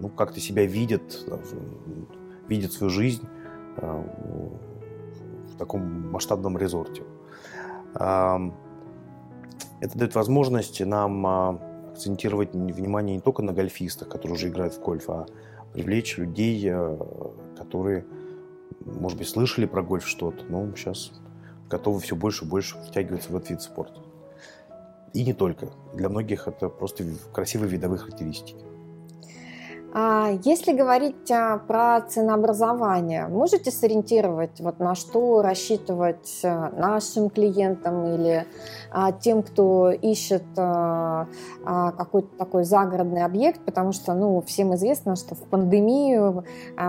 ну, 0.00 0.08
как-то 0.08 0.40
себя 0.40 0.66
видят, 0.66 1.24
видят 2.48 2.72
свою 2.72 2.90
жизнь 2.90 3.26
э, 3.76 4.02
в 5.52 5.56
таком 5.56 6.10
масштабном 6.10 6.58
резорте. 6.58 7.02
Это 9.82 9.98
дает 9.98 10.14
возможность 10.14 10.80
нам 10.80 11.26
а, 11.26 11.60
акцентировать 11.92 12.54
внимание 12.54 13.16
не 13.16 13.20
только 13.20 13.42
на 13.42 13.52
гольфистах, 13.52 14.08
которые 14.08 14.36
уже 14.36 14.48
играют 14.48 14.74
в 14.74 14.80
гольф, 14.80 15.10
а 15.10 15.26
привлечь 15.72 16.18
людей, 16.18 16.62
э, 16.70 16.98
которые, 17.58 18.04
может 18.84 19.18
быть, 19.18 19.28
слышали 19.28 19.66
про 19.66 19.82
гольф 19.82 20.06
что-то, 20.06 20.44
но 20.48 20.74
сейчас 20.76 21.12
готовы 21.68 22.00
все 22.00 22.14
больше 22.14 22.44
и 22.44 22.48
больше 22.48 22.76
втягиваться 22.88 23.32
в 23.32 23.36
этот 23.36 23.50
вид 23.50 23.62
спорта. 23.62 24.00
И 25.14 25.24
не 25.24 25.34
только. 25.34 25.70
Для 25.94 26.08
многих 26.08 26.48
это 26.48 26.68
просто 26.68 27.04
красивые 27.32 27.70
видовые 27.70 27.98
характеристики. 27.98 28.71
А 29.94 30.30
если 30.44 30.72
говорить 30.72 31.30
а, 31.30 31.58
про 31.58 32.00
ценообразование, 32.00 33.26
можете 33.26 33.70
сориентировать, 33.70 34.58
вот 34.60 34.78
на 34.78 34.94
что 34.94 35.42
рассчитывать 35.42 36.40
а, 36.42 36.70
нашим 36.74 37.28
клиентам 37.28 38.06
или 38.14 38.46
тем, 39.20 39.42
кто 39.42 39.90
ищет 39.90 40.42
какой-то 40.54 42.28
такой 42.36 42.64
загородный 42.64 43.24
объект, 43.24 43.62
потому 43.64 43.92
что, 43.92 44.12
ну, 44.12 44.42
всем 44.42 44.74
известно, 44.74 45.16
что 45.16 45.34
в 45.34 45.38
пандемию 45.44 46.44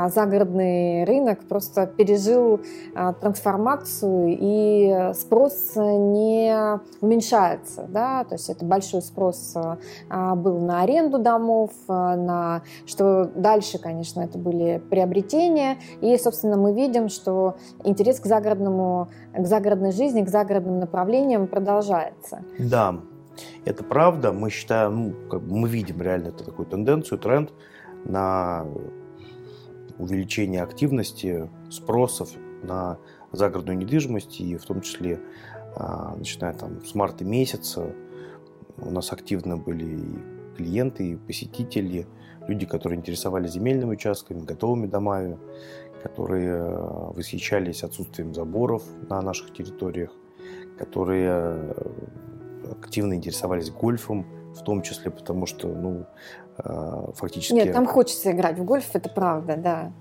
загородный 0.09 1.05
рынок 1.05 1.47
просто 1.47 1.87
пережил 1.87 2.59
трансформацию 2.93 4.37
и 4.37 5.13
спрос 5.13 5.75
не 5.77 6.81
уменьшается, 6.99 7.85
да, 7.87 8.25
то 8.25 8.35
есть 8.35 8.49
это 8.49 8.65
большой 8.65 9.01
спрос 9.01 9.55
был 10.09 10.59
на 10.59 10.81
аренду 10.81 11.19
домов, 11.19 11.71
на 11.87 12.63
что 12.93 13.25
дальше, 13.35 13.79
конечно, 13.79 14.21
это 14.21 14.37
были 14.37 14.81
приобретения, 14.89 15.77
и, 16.01 16.17
собственно, 16.17 16.57
мы 16.57 16.73
видим, 16.73 17.09
что 17.09 17.55
интерес 17.83 18.19
к 18.19 18.25
загородному, 18.25 19.09
к 19.33 19.45
загородной 19.45 19.91
жизни, 19.91 20.23
к 20.23 20.29
загородным 20.29 20.79
направлениям 20.79 21.47
продолжается. 21.47 22.43
Да, 22.59 22.99
это 23.65 23.83
правда. 23.83 24.31
Мы 24.31 24.49
считаем, 24.49 24.95
ну, 24.95 25.13
как 25.29 25.41
мы 25.41 25.67
видим 25.67 26.01
реально 26.01 26.29
это 26.29 26.43
такую 26.43 26.67
тенденцию, 26.67 27.19
тренд 27.19 27.51
на 28.05 28.65
увеличение 29.97 30.63
активности 30.63 31.49
спросов 31.69 32.29
на 32.61 32.97
загородную 33.31 33.77
недвижимость, 33.77 34.39
и 34.39 34.55
в 34.57 34.65
том 34.65 34.81
числе 34.81 35.19
а, 35.75 36.15
начиная 36.15 36.53
там 36.53 36.85
с 36.85 36.93
марта 36.93 37.25
месяца 37.25 37.93
у 38.77 38.89
нас 38.91 39.11
активно 39.11 39.57
были 39.57 39.85
и 39.85 40.55
клиенты, 40.55 41.11
и 41.11 41.15
посетители, 41.15 42.07
люди, 42.47 42.65
которые 42.65 42.99
интересовались 42.99 43.51
земельными 43.51 43.91
участками, 43.91 44.41
готовыми 44.41 44.87
домами, 44.87 45.37
которые 46.03 46.49
э, 46.49 47.11
восхищались 47.15 47.83
отсутствием 47.83 48.33
заборов 48.33 48.83
на 49.09 49.21
наших 49.21 49.53
территориях, 49.53 50.11
которые 50.77 51.29
э, 51.29 51.73
активно 52.81 53.13
интересовались 53.13 53.71
гольфом, 53.71 54.25
в 54.53 54.63
том 54.63 54.81
числе 54.81 55.11
потому, 55.11 55.45
что, 55.45 55.67
ну, 55.69 56.05
э, 56.57 57.11
фактически... 57.15 57.53
Нет, 57.53 57.73
там 57.73 57.85
хочется 57.87 58.31
играть 58.31 58.59
в 58.59 58.65
гольф, 58.65 58.89
это 58.93 59.09
правда, 59.09 59.55
да. 59.57 59.93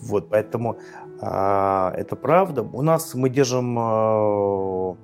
Вот, 0.00 0.28
поэтому 0.28 0.76
это 1.20 2.16
правда. 2.20 2.62
У 2.62 2.82
нас 2.82 3.14
мы 3.14 3.30
держим, 3.30 3.74
ну, 3.74 4.96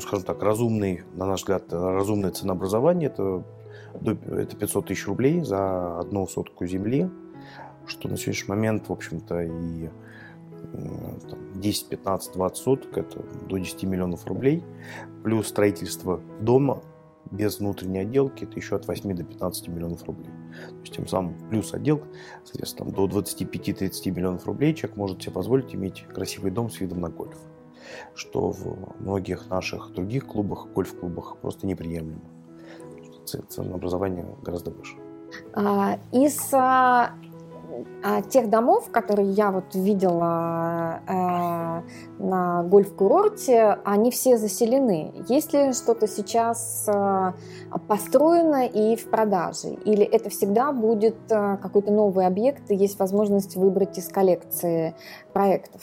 скажем 0.00 0.24
так, 0.24 0.42
разумный, 0.42 1.02
на 1.14 1.26
наш 1.26 1.40
взгляд, 1.40 1.72
разумное 1.72 2.30
ценообразование. 2.30 3.08
Это 3.08 3.42
это 4.02 4.56
500 4.56 4.86
тысяч 4.86 5.06
рублей 5.06 5.42
за 5.42 6.00
одну 6.00 6.26
сотку 6.26 6.66
земли, 6.66 7.10
что 7.86 8.08
на 8.08 8.16
сегодняшний 8.16 8.48
момент, 8.48 8.88
в 8.88 8.92
общем-то, 8.92 9.42
и 9.42 9.90
10, 11.54 11.88
15, 11.88 12.32
20 12.34 12.56
соток, 12.56 12.98
это 12.98 13.22
до 13.48 13.58
10 13.58 13.84
миллионов 13.84 14.26
рублей, 14.26 14.64
плюс 15.22 15.48
строительство 15.48 16.20
дома 16.40 16.82
без 17.30 17.58
внутренней 17.58 18.00
отделки, 18.00 18.44
это 18.44 18.56
еще 18.56 18.76
от 18.76 18.86
8 18.86 19.14
до 19.14 19.24
15 19.24 19.68
миллионов 19.68 20.04
рублей. 20.04 20.30
То 20.68 20.80
есть 20.80 20.94
тем 20.94 21.06
самым 21.06 21.34
плюс 21.48 21.72
отделка, 21.74 22.06
соответственно, 22.44 22.90
до 22.90 23.06
25-30 23.06 24.10
миллионов 24.10 24.46
рублей 24.46 24.74
человек 24.74 24.96
может 24.96 25.22
себе 25.22 25.32
позволить 25.32 25.74
иметь 25.74 26.04
красивый 26.12 26.50
дом 26.50 26.70
с 26.70 26.80
видом 26.80 27.00
на 27.00 27.08
гольф, 27.08 27.38
что 28.14 28.50
в 28.50 29.00
многих 29.00 29.48
наших 29.50 29.92
других 29.92 30.26
клубах, 30.26 30.68
гольф-клубах 30.74 31.38
просто 31.38 31.66
неприемлемо 31.66 32.20
ценообразование 33.24 34.26
гораздо 34.42 34.70
выше. 34.70 34.96
А, 35.54 35.98
из 36.12 36.38
а, 36.52 37.10
а, 38.02 38.22
тех 38.22 38.50
домов, 38.50 38.90
которые 38.90 39.30
я 39.32 39.50
вот 39.50 39.74
видела 39.74 41.00
а, 41.06 41.82
на 42.18 42.62
гольф-курорте, 42.64 43.78
они 43.84 44.10
все 44.10 44.36
заселены. 44.36 45.12
Есть 45.28 45.52
ли 45.52 45.72
что-то 45.72 46.06
сейчас 46.06 46.86
а, 46.88 47.34
построено 47.88 48.66
и 48.66 48.96
в 48.96 49.08
продаже? 49.10 49.68
Или 49.84 50.04
это 50.04 50.30
всегда 50.30 50.72
будет 50.72 51.16
а, 51.30 51.56
какой-то 51.56 51.92
новый 51.92 52.26
объект 52.26 52.70
и 52.70 52.76
есть 52.76 52.98
возможность 52.98 53.56
выбрать 53.56 53.98
из 53.98 54.08
коллекции 54.08 54.94
проектов? 55.32 55.82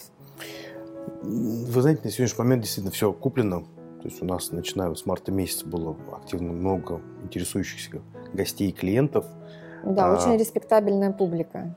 Вы 1.23 1.81
знаете, 1.81 2.01
на 2.03 2.11
сегодняшний 2.11 2.43
момент 2.43 2.63
действительно 2.63 2.91
все 2.91 3.11
куплено. 3.11 3.63
То 4.01 4.07
есть 4.07 4.21
у 4.21 4.25
нас, 4.25 4.51
начиная 4.51 4.93
с 4.93 5.05
марта 5.05 5.31
месяца, 5.31 5.65
было 5.67 5.95
активно 6.13 6.51
много 6.51 7.01
интересующихся 7.23 8.01
гостей 8.33 8.69
и 8.69 8.71
клиентов. 8.71 9.25
Да, 9.83 10.11
а, 10.11 10.17
очень 10.17 10.39
респектабельная 10.39 11.11
публика. 11.11 11.75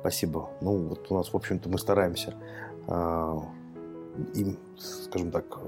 Спасибо. 0.00 0.48
Ну, 0.60 0.88
вот 0.88 1.10
у 1.10 1.14
нас, 1.14 1.32
в 1.32 1.36
общем-то, 1.36 1.68
мы 1.68 1.78
стараемся 1.78 2.34
а, 2.86 3.42
им, 4.34 4.58
скажем 4.78 5.30
так, 5.30 5.58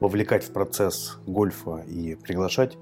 вовлекать 0.00 0.44
в 0.44 0.52
процесс 0.52 1.18
гольфа 1.26 1.78
и 1.88 2.14
приглашать 2.14 2.76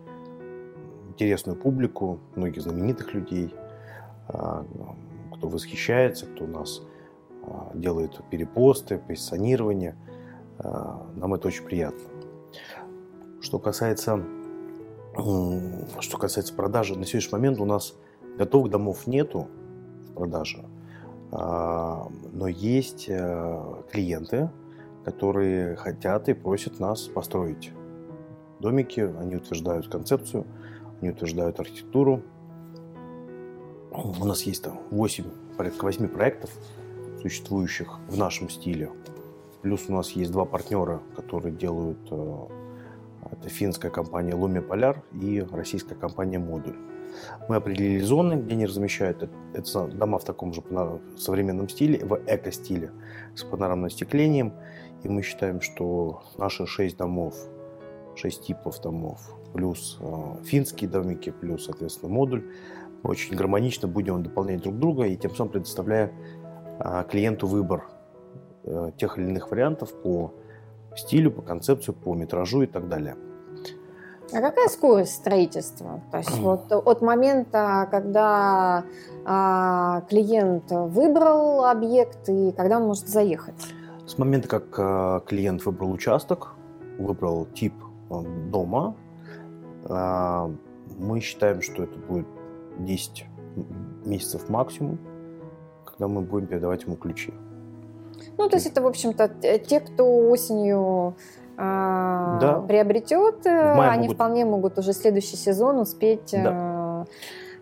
интересную 1.09 1.57
публику, 1.57 2.19
многих 2.37 2.63
знаменитых 2.63 3.15
людей, 3.15 3.55
а, 4.29 4.65
кто 5.35 5.49
восхищается, 5.49 6.27
кто 6.27 6.45
у 6.45 6.49
нас 6.49 6.83
а, 7.43 7.71
делает 7.75 8.21
перепосты, 8.31 8.99
позиционирование. 8.99 9.97
А, 10.59 11.07
нам 11.17 11.35
это 11.35 11.49
очень 11.49 11.65
приятно. 11.65 12.10
Что 13.41 13.59
касается, 13.59 14.23
что 15.15 16.19
касается 16.19 16.55
продажи, 16.55 16.99
на 16.99 17.07
сегодняшний 17.07 17.39
момент 17.39 17.59
у 17.59 17.65
нас 17.65 17.95
готовых 18.37 18.71
домов 18.71 19.07
нету 19.07 19.49
в 20.09 20.15
продаже, 20.15 20.65
а, 21.33 22.09
но 22.33 22.49
есть 22.49 23.07
э, 23.09 23.83
клиенты, 23.91 24.51
которые 25.05 25.77
хотят 25.77 26.29
и 26.29 26.35
просят 26.35 26.81
нас 26.81 27.03
построить 27.03 27.73
домики, 28.61 29.01
они 29.01 29.37
утверждают 29.37 29.89
концепцию, 29.89 30.45
они 31.01 31.11
утверждают 31.11 31.59
архитектуру. 31.61 32.23
У 33.93 34.25
нас 34.25 34.43
есть 34.43 34.63
там 34.63 34.81
8, 34.91 35.25
порядка 35.57 35.85
8 35.85 36.09
проектов, 36.09 36.51
существующих 37.23 37.99
в 38.09 38.19
нашем 38.19 38.51
стиле. 38.51 38.91
Плюс 39.63 39.87
у 39.89 39.93
нас 39.93 40.11
есть 40.11 40.31
два 40.31 40.45
партнера, 40.45 41.01
которые 41.17 41.55
делают 41.55 41.99
э, 42.11 42.47
это 43.31 43.49
финская 43.49 43.91
компания 43.91 44.33
Lumi 44.33 44.67
Polar 44.67 44.99
и 45.21 45.41
российская 45.53 45.95
компания 45.95 46.39
Модуль. 46.39 46.77
Мы 47.49 47.57
определили 47.57 48.01
зоны, 48.01 48.35
где 48.35 48.55
они 48.55 48.67
размещают. 48.67 49.29
Это 49.53 49.87
дома 49.89 50.19
в 50.19 50.25
таком 50.25 50.53
же 50.53 50.63
современном 51.17 51.69
стиле, 51.69 52.05
в 52.05 52.21
эко-стиле, 52.27 52.93
с 53.35 53.43
панорамным 53.43 53.87
остеклением. 53.87 54.53
И 55.03 55.09
мы 55.09 55.23
считаем, 55.23 55.61
что 55.61 56.23
наши 56.39 56.67
шесть 56.67 56.97
домов, 56.97 57.35
шесть 58.15 58.47
типов 58.47 58.81
домов, 58.83 59.35
плюс 59.53 59.99
э, 60.01 60.45
финские 60.45 60.91
домики, 60.91 61.31
плюс, 61.31 61.65
соответственно, 61.65 62.13
модуль, 62.13 62.45
очень 63.03 63.35
гармонично 63.35 63.89
будем 63.89 64.23
дополнять 64.23 64.63
друг 64.63 64.79
друга 64.79 65.05
и 65.05 65.17
тем 65.17 65.35
самым 65.35 65.53
предоставляя 65.53 66.13
э, 66.79 67.05
клиенту 67.11 67.47
выбор 67.47 67.89
э, 68.65 68.91
тех 68.99 69.19
или 69.19 69.29
иных 69.29 69.51
вариантов 69.51 69.93
по 70.03 70.35
стилю, 70.97 71.31
по 71.31 71.43
концепцию, 71.43 71.95
по 71.95 72.15
метражу 72.15 72.63
и 72.63 72.67
так 72.67 72.89
далее. 72.89 73.17
А 74.33 74.41
какая 74.41 74.69
скорость 74.69 75.15
строительства? 75.15 76.01
То 76.11 76.19
есть 76.19 76.31
вот 76.39 76.73
от 76.73 77.03
момента, 77.03 77.89
когда 77.91 78.85
а, 79.25 80.03
клиент 80.09 80.71
выбрал 80.71 81.65
объект 81.65 82.29
и 82.29 82.53
когда 82.53 82.79
он 82.79 82.87
может 82.87 83.09
заехать? 83.09 83.55
С 84.07 84.19
момента, 84.19 84.49
как 84.49 84.65
а, 84.79 85.21
клиент 85.21 85.65
выбрал 85.65 85.93
участок, 85.93 86.55
выбрал 86.99 87.47
тип 87.47 87.75
а, 88.11 88.23
дома, 88.51 88.95
а, 89.89 90.51
мы 90.99 91.21
считаем, 91.21 91.63
что 91.63 91.85
это 91.85 91.99
будет 91.99 92.27
10 92.79 93.27
месяцев 94.05 94.49
максимум, 94.49 94.99
когда 95.85 96.09
мы 96.09 96.21
будем 96.23 96.47
передавать 96.47 96.85
ему 96.85 96.97
ключи. 96.97 97.33
Ну, 98.39 98.49
то 98.49 98.57
есть 98.57 98.67
это, 98.67 98.83
в 98.83 98.87
общем-то, 98.87 99.29
те, 99.59 99.81
кто 99.81 100.29
осенью 100.29 101.17
а, 101.57 102.39
да. 102.41 102.61
приобретет, 102.61 103.47
они 103.47 104.03
могут... 104.03 104.15
вполне 104.15 104.45
могут 104.45 104.79
уже 104.79 104.93
следующий 104.95 105.37
сезон 105.37 105.79
успеть 105.79 106.31
да. 106.33 107.05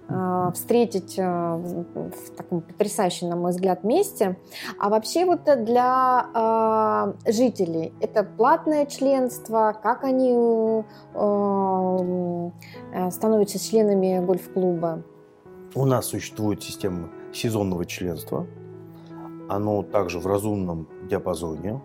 э, 0.08 0.52
встретить 0.54 1.18
э, 1.18 1.24
в 1.24 2.30
таком 2.36 2.60
потрясающем, 2.60 3.28
на 3.28 3.34
мой 3.34 3.50
взгляд, 3.50 3.82
месте. 3.82 4.36
А 4.78 4.88
вообще 4.88 5.24
вот 5.24 5.40
для 5.44 7.12
жителей 7.26 7.92
это 8.00 8.22
платное 8.22 8.86
членство, 8.86 9.76
как 9.82 10.04
они 10.04 10.84
становятся 13.10 13.58
членами 13.58 14.24
гольф-клуба? 14.24 15.02
У 15.74 15.84
нас 15.84 16.06
существует 16.06 16.62
система 16.62 17.10
сезонного 17.32 17.84
членства. 17.84 18.46
Оно 19.48 19.82
также 19.82 20.18
в 20.18 20.26
разумном 20.26 20.88
диапазоне. 21.08 21.80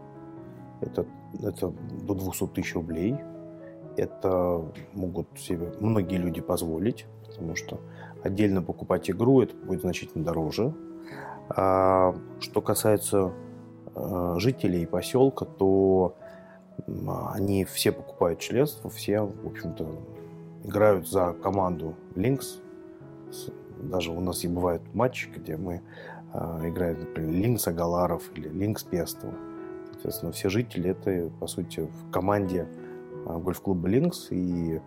Это, 0.82 1.06
это 1.42 1.74
до 2.04 2.14
200 2.14 2.48
тысяч 2.48 2.76
рублей. 2.76 3.16
Это 3.96 4.62
могут 4.94 5.28
себе 5.38 5.72
многие 5.80 6.18
люди 6.18 6.42
позволить, 6.42 7.06
потому 7.28 7.56
что 7.56 7.80
отдельно 8.24 8.62
покупать 8.62 9.10
игру 9.10 9.42
это 9.42 9.56
будет 9.56 9.82
значительно 9.82 10.26
дороже. 10.26 10.74
А, 11.50 12.16
что 12.40 12.62
касается 12.62 13.32
а, 13.96 14.36
жителей 14.40 14.86
поселка, 14.86 15.46
то 15.46 16.16
они 17.34 17.66
все 17.66 17.92
покупают 17.92 18.40
членство, 18.40 18.90
все, 18.90 19.22
в 19.22 19.48
общем-то, 19.48 19.88
играют 20.64 21.08
за 21.08 21.34
команду 21.34 21.96
Lynx. 22.16 22.60
Даже 23.82 24.12
у 24.12 24.22
нас 24.22 24.44
и 24.44 24.48
бывают 24.48 24.82
матчи, 24.94 25.30
где 25.30 25.58
мы 25.58 25.82
э, 26.34 26.70
играем, 26.70 27.00
например, 27.00 27.50
Lynx 27.50 27.68
Агаларов 27.68 28.24
или 28.36 28.50
Lynx 28.50 28.88
Пестов. 28.90 29.34
Соответственно, 29.92 30.32
все 30.32 30.50
жители 30.50 30.90
это, 30.90 31.32
по 31.40 31.48
сути, 31.48 31.82
в 31.82 32.12
команде 32.12 32.68
а, 33.26 33.38
гольф-клуба 33.38 33.88
«Линкс» 33.88 34.32
и 34.32 34.82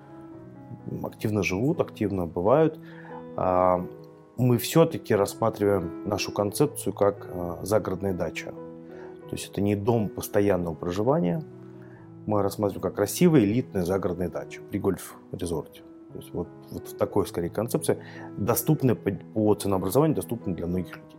активно 1.03 1.43
живут, 1.43 1.81
активно 1.81 2.27
бывают. 2.27 2.79
А, 3.37 3.87
мы 4.37 4.59
все-таки 4.59 5.15
рассматриваем 5.15 6.07
нашу 6.07 6.33
концепцию 6.33 6.93
как 6.93 7.29
а, 7.31 7.61
загородная 7.63 8.13
дача. 8.13 8.53
То 9.29 9.33
есть 9.33 9.51
это 9.51 9.61
не 9.61 9.75
дом 9.75 10.09
постоянного 10.09 10.75
проживания, 10.75 11.43
мы 12.27 12.43
рассматриваем 12.43 12.83
как 12.83 12.97
красивая 12.97 13.41
элитная 13.41 13.85
загородная 13.85 14.29
дача 14.29 14.61
при 14.71 14.79
гольф-резорте. 14.79 15.83
То 16.13 16.19
есть 16.19 16.33
вот, 16.33 16.49
вот 16.71 16.89
в 16.89 16.97
такой, 16.97 17.27
скорее, 17.27 17.51
концепции, 17.51 17.99
доступная 18.37 18.95
по, 18.95 19.11
по 19.11 19.55
ценообразованию, 19.55 20.17
доступная 20.17 20.55
для 20.55 20.67
многих 20.67 20.97
людей. 20.97 21.16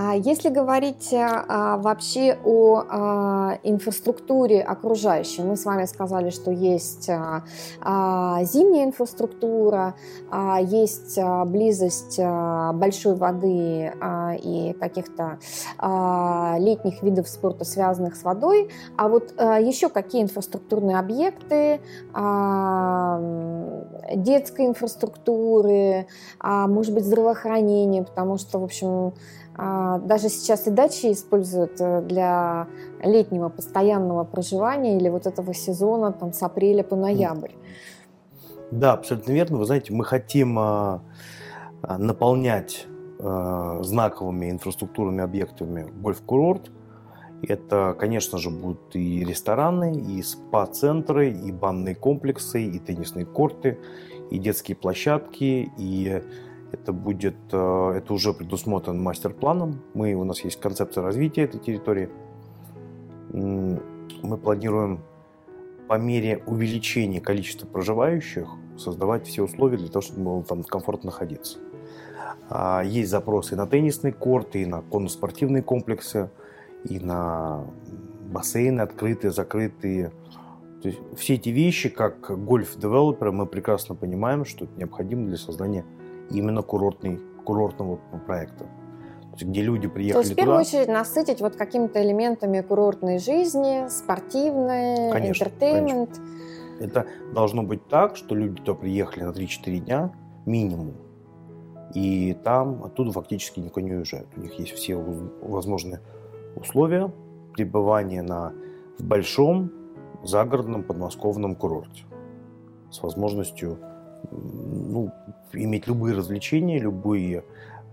А 0.00 0.14
если 0.14 0.48
говорить 0.48 1.12
а, 1.12 1.76
вообще 1.78 2.38
о 2.44 2.84
а, 2.88 3.58
инфраструктуре 3.64 4.62
окружающей, 4.62 5.42
мы 5.42 5.56
с 5.56 5.64
вами 5.64 5.86
сказали, 5.86 6.30
что 6.30 6.52
есть 6.52 7.06
зимняя 7.08 8.84
инфраструктура, 8.84 9.94
есть 10.60 11.18
близость 11.46 12.18
большой 12.18 13.16
воды 13.16 13.92
и 14.42 14.76
каких-то 14.78 15.38
летних 16.58 17.02
видов 17.02 17.28
спорта, 17.28 17.64
связанных 17.64 18.14
с 18.14 18.22
водой. 18.22 18.70
А 18.96 19.08
вот 19.08 19.32
еще 19.32 19.88
какие 19.88 20.22
инфраструктурные 20.22 20.98
объекты, 20.98 21.80
детской 24.14 24.66
инфраструктуры, 24.66 26.06
может 26.42 26.94
быть, 26.94 27.04
здравоохранение, 27.04 28.04
потому 28.04 28.36
что, 28.38 28.58
в 28.58 28.64
общем, 28.64 29.14
даже 29.58 30.28
сейчас 30.28 30.68
и 30.68 30.70
дачи 30.70 31.10
используют 31.10 31.80
э, 31.80 32.00
для 32.02 32.68
летнего 33.02 33.48
постоянного 33.48 34.22
проживания 34.22 34.96
или 34.96 35.08
вот 35.08 35.26
этого 35.26 35.52
сезона 35.52 36.12
там, 36.12 36.32
с 36.32 36.40
апреля 36.42 36.84
по 36.84 36.94
ноябрь. 36.94 37.50
Да, 38.70 38.92
абсолютно 38.92 39.32
верно. 39.32 39.58
Вы 39.58 39.64
знаете, 39.64 39.92
мы 39.92 40.04
хотим 40.04 40.58
а, 40.58 41.02
а, 41.82 41.98
наполнять 41.98 42.86
знаковыми 43.20 44.48
инфраструктурными 44.48 45.24
объектами 45.24 45.90
гольф-курорт. 46.00 46.70
Это, 47.42 47.96
конечно 47.98 48.38
же, 48.38 48.48
будут 48.48 48.94
и 48.94 49.24
рестораны, 49.24 49.92
и 49.92 50.22
спа-центры, 50.22 51.32
и 51.32 51.50
банные 51.50 51.96
комплексы, 51.96 52.62
и 52.62 52.78
теннисные 52.78 53.26
корты, 53.26 53.76
и 54.30 54.38
детские 54.38 54.76
площадки, 54.76 55.68
и 55.76 56.22
это 56.72 56.92
будет, 56.92 57.36
э, 57.52 57.92
это 57.96 58.12
уже 58.12 58.32
предусмотрено 58.32 59.00
мастер-планом. 59.00 59.80
Мы, 59.94 60.14
у 60.14 60.24
нас 60.24 60.40
есть 60.40 60.60
концепция 60.60 61.02
развития 61.02 61.42
этой 61.42 61.60
территории. 61.60 62.10
Мы 63.32 64.36
планируем 64.42 65.00
по 65.88 65.98
мере 65.98 66.42
увеличения 66.46 67.20
количества 67.20 67.66
проживающих 67.66 68.48
создавать 68.76 69.26
все 69.26 69.42
условия 69.42 69.78
для 69.78 69.88
того, 69.88 70.02
чтобы 70.02 70.22
было 70.22 70.44
там 70.44 70.62
комфортно 70.62 71.06
находиться. 71.06 71.58
А, 72.50 72.82
есть 72.84 73.10
запросы 73.10 73.56
на 73.56 73.66
теннисные 73.66 74.12
корты, 74.12 74.62
и 74.62 74.66
на 74.66 74.82
конно-спортивные 74.82 75.62
комплексы, 75.62 76.30
и 76.84 77.00
на 77.00 77.64
бассейны 78.30 78.82
открытые, 78.82 79.30
закрытые. 79.30 80.12
То 80.82 80.88
есть 80.88 81.00
все 81.16 81.34
эти 81.34 81.48
вещи, 81.48 81.88
как 81.88 82.30
гольф-девелоперы, 82.44 83.32
мы 83.32 83.46
прекрасно 83.46 83.94
понимаем, 83.94 84.44
что 84.44 84.66
это 84.66 84.74
необходимо 84.76 85.26
для 85.26 85.36
создания 85.36 85.84
именно 86.30 86.62
курортный, 86.62 87.20
курортного 87.44 87.98
проекта. 88.26 88.66
где 89.40 89.62
люди 89.62 89.88
приехали 89.88 90.22
То 90.22 90.28
есть, 90.28 90.32
в 90.32 90.36
первую 90.36 90.60
очередь, 90.60 90.88
насытить 90.88 91.40
вот 91.40 91.56
какими-то 91.56 92.02
элементами 92.02 92.60
курортной 92.60 93.18
жизни, 93.18 93.88
спортивной, 93.88 95.12
конечно. 95.12 95.50
Конечно. 95.58 96.08
Это 96.80 97.06
должно 97.34 97.62
быть 97.62 97.86
так, 97.88 98.16
что 98.16 98.34
люди 98.34 98.60
то 98.62 98.74
приехали 98.74 99.24
на 99.24 99.30
3-4 99.30 99.78
дня 99.78 100.12
минимум, 100.46 100.94
и 101.94 102.36
там 102.44 102.84
оттуда 102.84 103.12
фактически 103.12 103.60
никуда 103.60 103.86
не 103.86 103.92
уезжают. 103.94 104.28
У 104.36 104.40
них 104.40 104.58
есть 104.58 104.72
все 104.72 104.96
возможные 104.96 106.00
условия 106.56 107.12
пребывания 107.54 108.22
на, 108.22 108.52
в 108.98 109.04
большом 109.04 109.72
загородном 110.22 110.82
подмосковном 110.82 111.54
курорте 111.54 112.04
с 112.90 113.02
возможностью 113.02 113.78
ну, 114.30 115.12
иметь 115.52 115.86
любые 115.86 116.16
развлечения, 116.16 116.78
любые 116.78 117.44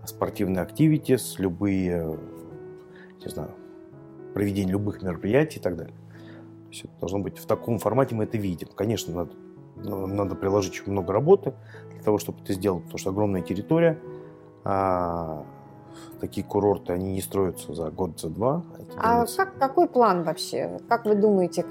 спортивные 0.06 0.62
активитис, 0.62 1.40
любые, 1.40 2.18
не 3.24 3.30
знаю, 3.30 3.52
проведение 4.34 4.74
любых 4.74 5.02
мероприятий 5.02 5.60
и 5.60 5.62
так 5.62 5.76
далее. 5.76 5.96
То 5.96 6.70
есть 6.70 6.86
это 6.86 6.94
должно 7.00 7.20
быть 7.20 7.38
в 7.38 7.46
таком 7.46 7.80
формате, 7.80 8.16
мы 8.16 8.26
это 8.26 8.38
видим. 8.38 8.68
Конечно, 8.76 9.14
надо, 9.76 10.08
надо 10.08 10.36
приложить 10.36 10.74
очень 10.74 10.92
много 10.92 11.14
работы 11.14 11.54
для 11.92 12.02
того, 12.02 12.18
чтобы 12.18 12.42
это 12.44 12.54
сделать, 12.54 12.84
потому 12.84 12.98
что 12.98 13.10
огромная 13.12 13.42
территория, 13.42 14.00
а, 14.64 15.46
такие 16.20 16.46
курорты, 16.46 16.94
они 16.94 17.14
не 17.14 17.22
строятся 17.22 17.74
за 17.74 17.90
год, 17.90 18.20
за 18.20 18.30
два. 18.30 18.64
А 18.98 19.26
как, 19.26 19.58
какой 19.58 19.88
план 19.88 20.24
вообще? 20.24 20.80
Как 20.88 21.06
вы 21.06 21.16
думаете? 21.16 21.66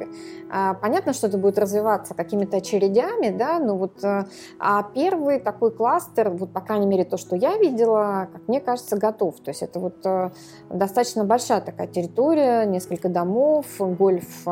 А, 0.51 0.75
понятно, 0.75 1.13
что 1.13 1.27
это 1.27 1.39
будет 1.39 1.59
развиваться 1.59 2.15
какими-то 2.15 2.59
очередями, 2.59 3.37
да, 3.37 3.59
но 3.59 3.77
вот 3.77 4.03
э, 4.05 4.25
а 4.59 4.83
первый 4.95 5.41
такой 5.41 5.71
кластер, 5.71 6.31
вот 6.31 6.53
по 6.53 6.61
крайней 6.61 6.87
мере 6.87 7.05
то, 7.05 7.17
что 7.17 7.37
я 7.37 7.57
видела, 7.59 8.29
как 8.33 8.49
мне 8.49 8.61
кажется, 8.61 8.97
готов. 8.97 9.41
То 9.41 9.51
есть 9.51 9.63
это 9.63 9.81
вот 9.81 10.05
э, 10.05 10.31
достаточно 10.71 11.25
большая 11.25 11.61
такая 11.61 11.87
территория, 11.87 12.65
несколько 12.67 13.09
домов, 13.09 13.67
гольф-клуб. 13.79 14.49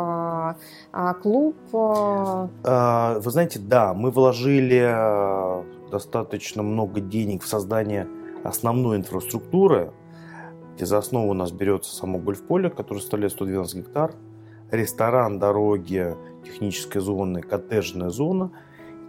А, 1.72 3.18
вы 3.18 3.30
знаете, 3.30 3.58
да, 3.58 3.94
мы 3.94 4.10
вложили 4.10 4.82
достаточно 5.90 6.62
много 6.62 7.00
денег 7.00 7.42
в 7.42 7.46
создание 7.46 8.08
основной 8.44 8.96
инфраструктуры, 8.96 9.92
где 10.74 10.86
за 10.86 10.98
основу 10.98 11.30
у 11.30 11.34
нас 11.34 11.52
берется 11.52 11.94
само 11.94 12.18
гольф-поле, 12.18 12.70
которое 12.70 13.00
составляет 13.00 13.32
112 13.32 13.76
гектар, 13.76 14.14
ресторан, 14.70 15.38
дороги, 15.38 16.16
техническая 16.44 17.02
зона, 17.02 17.42
коттеджная 17.42 18.08
зона, 18.08 18.52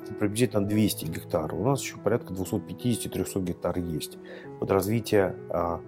это 0.04 0.14
приблизительно 0.14 0.66
200 0.66 1.06
гектар. 1.06 1.54
У 1.54 1.64
нас 1.64 1.82
еще 1.82 1.98
порядка 1.98 2.34
250-300 2.34 3.42
гектар 3.42 3.78
есть. 3.78 4.18
Под 4.60 4.70
развитие 4.70 5.36
а, 5.50 5.80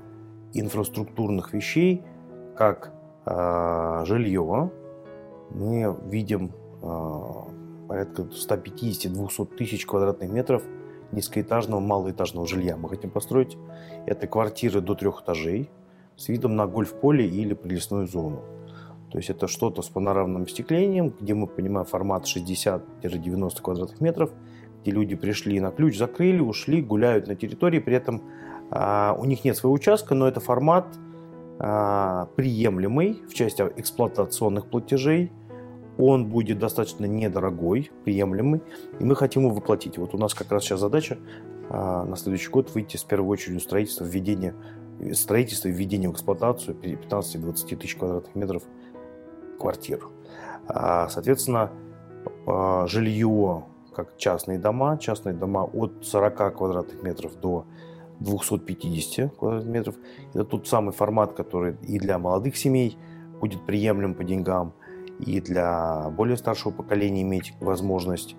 инфраструктурных 0.54 1.54
вещей, 1.54 2.02
как 2.56 2.94
а, 3.26 4.06
жилье, 4.06 4.72
мы 5.50 5.98
видим 6.06 6.54
а, 6.82 7.48
порядка 7.90 8.22
150-200 8.24 9.58
тысяч 9.58 9.86
квадратных 9.86 10.30
метров– 10.30 10.64
низкоэтажного, 11.12 11.80
малоэтажного 11.80 12.48
жилья 12.48 12.78
мы 12.78 12.90
хотим 12.90 13.10
построить. 13.10 13.58
Это 14.06 14.28
квартиры 14.28 14.82
до 14.82 14.96
трех 14.96 15.22
этажей 15.24 15.70
с 16.16 16.30
видом 16.30 16.56
на 16.56 16.68
гольф-поле 16.68 17.28
или 17.28 17.54
прилесную 17.54 18.08
зону. 18.08 18.42
То 19.12 19.20
есть 19.20 19.30
это 19.30 19.48
что-то 19.48 19.82
с 19.82 19.88
панорамным 19.88 20.44
остеклением, 20.44 21.14
где 21.20 21.34
мы 21.34 21.48
понимаем 21.48 21.86
формат 21.86 22.26
60-90 22.26 23.62
квадратных 23.62 24.02
метров, 24.02 24.32
где 24.82 24.92
люди 24.92 25.16
пришли 25.16 25.60
на 25.60 25.72
ключ, 25.72 25.98
закрыли, 25.98 26.40
ушли, 26.40 26.82
гуляют 26.82 27.28
на 27.28 27.36
территории, 27.36 27.80
при 27.80 27.96
этом 27.96 28.24
а, 28.72 29.16
у 29.18 29.26
них 29.26 29.44
нет 29.46 29.56
своего 29.56 29.74
участка, 29.74 30.16
но 30.16 30.28
это 30.28 30.40
формат 30.40 30.88
а, 31.60 32.28
приемлемый 32.36 33.22
в 33.30 33.34
части 33.34 33.62
эксплуатационных 33.78 34.68
платежей 34.68 35.32
он 35.98 36.28
будет 36.28 36.60
достаточно 36.60 37.06
недорогой, 37.06 37.92
приемлемый, 38.04 38.62
и 39.00 39.04
мы 39.04 39.16
хотим 39.16 39.44
его 39.44 39.56
воплотить. 39.56 39.98
Вот 39.98 40.14
у 40.14 40.18
нас 40.18 40.34
как 40.34 40.52
раз 40.52 40.64
сейчас 40.64 40.80
задача 40.80 41.18
а, 41.70 42.04
на 42.04 42.16
следующий 42.16 42.50
год 42.50 42.74
выйти 42.74 42.98
с 42.98 43.04
первой 43.04 43.30
очередью 43.30 43.62
строительства, 43.62 44.04
введения, 44.04 44.56
строительства 45.14 45.70
и 45.70 45.72
введения 45.72 46.10
в 46.10 46.14
эксплуатацию 46.14 46.76
15-20 46.76 47.76
тысяч 47.78 47.96
квадратных 47.96 48.36
метров 48.36 48.64
квартир. 49.60 50.08
А, 50.68 51.08
соответственно, 51.10 51.72
а, 52.46 52.88
жилье, 52.88 53.66
как 53.94 54.18
частные 54.18 54.60
дома, 54.60 54.98
частные 54.98 55.34
дома 55.34 55.64
от 55.64 56.06
40 56.06 56.56
квадратных 56.56 57.02
метров 57.04 57.40
до 57.40 57.66
250 58.20 59.36
квадратных 59.36 59.74
метров. 59.74 59.96
Это 60.34 60.44
тот 60.44 60.68
самый 60.68 60.92
формат, 60.92 61.34
который 61.34 61.78
и 61.82 62.00
для 62.00 62.20
молодых 62.20 62.58
семей 62.58 62.98
будет 63.40 63.66
приемлем 63.66 64.14
по 64.14 64.24
деньгам, 64.24 64.74
и 65.20 65.40
для 65.42 66.10
более 66.10 66.38
старшего 66.38 66.72
поколения 66.72 67.22
иметь 67.22 67.54
возможность 67.60 68.36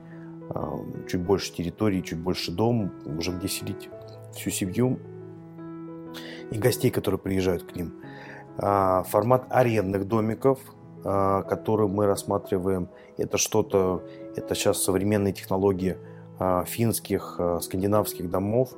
чуть 1.08 1.22
больше 1.22 1.52
территории, 1.52 2.02
чуть 2.02 2.20
больше 2.20 2.52
дом, 2.52 2.92
уже 3.04 3.32
где 3.32 3.48
селить 3.48 3.88
всю 4.32 4.50
семью 4.50 4.98
и 6.50 6.58
гостей, 6.58 6.90
которые 6.90 7.18
приезжают 7.18 7.64
к 7.64 7.74
ним. 7.74 7.94
А, 8.58 9.02
формат 9.04 9.46
арендных 9.50 10.06
домиков, 10.06 10.58
а, 11.04 11.42
который 11.42 11.88
мы 11.88 12.06
рассматриваем, 12.06 12.88
это 13.16 13.38
что-то, 13.38 14.02
это 14.34 14.54
сейчас 14.54 14.82
современные 14.82 15.32
технологии 15.32 15.96
а, 16.38 16.64
финских, 16.64 17.40
скандинавских 17.60 18.30
домов, 18.30 18.74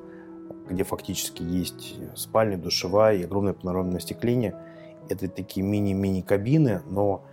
где 0.68 0.84
фактически 0.84 1.42
есть 1.42 1.96
спальня, 2.14 2.56
душевая 2.56 3.16
и 3.16 3.24
огромное 3.24 3.54
панорамное 3.54 3.98
остекление. 3.98 4.54
Это 5.08 5.28
такие 5.28 5.64
мини-мини 5.64 6.20
кабины, 6.20 6.82
но 6.87 7.24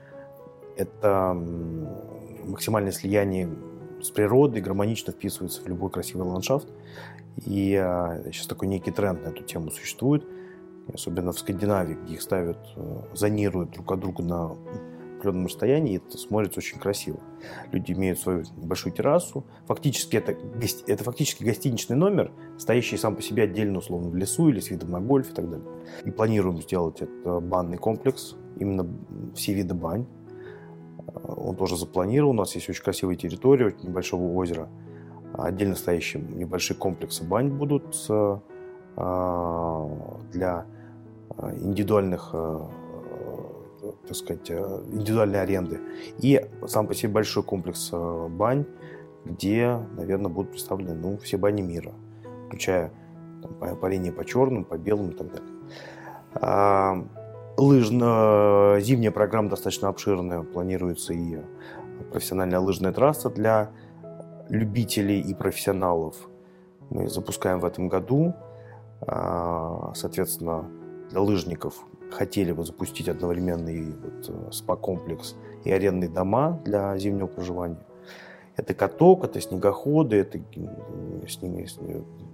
это 0.78 1.34
максимальное 2.46 2.92
слияние 2.92 3.50
с 4.02 4.10
природой, 4.10 4.62
гармонично 4.62 5.14
вписывается 5.14 5.62
в 5.62 5.68
любой 5.68 5.90
красивый 5.90 6.28
ландшафт. 6.28 6.68
И 7.46 7.76
а, 7.76 8.22
сейчас 8.32 8.48
такой 8.48 8.68
некий 8.68 8.92
тренд 8.92 9.24
на 9.24 9.30
эту 9.30 9.44
тему 9.44 9.72
существует, 9.72 10.26
особенно 10.94 11.32
в 11.32 11.40
Скандинавии, 11.40 11.98
где 12.04 12.14
их 12.14 12.22
ставят, 12.22 12.58
э, 12.76 13.02
зонируют 13.14 13.72
друг 13.72 13.92
от 13.92 14.00
друга 14.00 14.24
на 14.24 14.56
определенном 15.18 15.48
расстоянии, 15.48 15.94
и 15.94 15.98
это 15.98 16.18
смотрится 16.18 16.60
очень 16.60 16.80
красиво. 16.80 17.20
Люди 17.72 17.92
имеют 17.94 18.20
свою 18.20 18.44
небольшую 18.58 18.94
террасу. 18.94 19.44
Фактически 19.66 20.18
это, 20.18 20.38
это 20.88 21.04
фактически 21.04 21.44
гостиничный 21.44 21.96
номер, 21.96 22.32
стоящий 22.58 22.98
сам 22.98 23.16
по 23.16 23.22
себе 23.22 23.44
отдельно, 23.44 23.80
условно, 23.80 24.10
в 24.10 24.16
лесу 24.16 24.50
или 24.50 24.60
с 24.60 24.70
видом 24.70 24.92
на 24.92 25.02
гольф 25.02 25.32
и 25.32 25.34
так 25.34 25.50
далее. 25.50 25.66
И 26.06 26.12
планируем 26.12 26.62
сделать 26.62 27.02
это 27.02 27.40
банный 27.40 27.78
комплекс, 27.78 28.36
именно 28.60 28.88
все 29.36 29.54
виды 29.54 29.74
бань 29.74 30.06
он 31.14 31.56
тоже 31.56 31.78
запланирован. 31.78 32.36
У 32.36 32.40
нас 32.40 32.56
есть 32.56 32.70
очень 32.70 32.84
красивая 32.84 33.16
территория, 33.16 33.68
очень 33.68 33.90
небольшого 33.90 34.34
озера. 34.34 34.70
Отдельно 35.34 35.76
стоящие 35.76 36.24
небольшие 36.24 36.78
комплексы 36.78 37.24
бань 37.24 37.50
будут 37.50 37.96
а, 38.10 39.90
для 40.32 40.66
индивидуальных, 41.58 42.30
а, 42.34 42.70
так 44.08 44.16
сказать, 44.16 44.50
индивидуальной 44.50 45.42
аренды. 45.42 45.82
И 46.20 46.46
сам 46.68 46.88
по 46.88 46.94
себе 46.94 47.12
большой 47.12 47.44
комплекс 47.44 47.90
а, 47.92 48.28
бань, 48.30 48.66
где, 49.26 49.80
наверное, 49.98 50.32
будут 50.32 50.52
представлены 50.52 50.94
ну, 50.94 51.18
все 51.18 51.38
бани 51.38 51.62
мира, 51.62 51.92
включая 52.48 52.92
там, 53.42 53.78
парение 53.78 54.14
по 54.14 54.24
черным, 54.24 54.64
по 54.64 54.78
белым 54.78 55.10
и 55.10 55.14
так 55.14 55.28
далее 55.28 55.50
лыжно, 57.58 58.78
зимняя 58.80 59.12
программа 59.12 59.50
достаточно 59.50 59.90
обширная, 59.90 60.42
планируется 60.42 61.14
и 61.14 61.40
профессиональная 62.12 62.60
лыжная 62.60 62.92
трасса 62.92 63.30
для 63.30 63.72
любителей 64.50 65.22
и 65.22 65.34
профессионалов. 65.34 66.16
Мы 66.90 67.08
запускаем 67.08 67.60
в 67.60 67.66
этом 67.66 67.88
году, 67.88 68.34
а, 69.02 69.92
соответственно, 69.96 70.70
для 71.10 71.22
лыжников 71.22 71.76
хотели 72.12 72.52
бы 72.52 72.64
запустить 72.64 73.10
одновременно 73.10 73.70
и 73.70 73.84
вот 73.84 74.30
э, 74.30 74.52
спа-комплекс 74.52 75.36
и 75.64 75.72
арендные 75.72 76.10
дома 76.10 76.62
для 76.64 76.96
зимнего 76.98 77.28
проживания. 77.28 77.84
Это 78.56 78.74
каток, 78.74 79.26
это 79.26 79.42
снегоходы, 79.42 80.18
это 80.18 80.40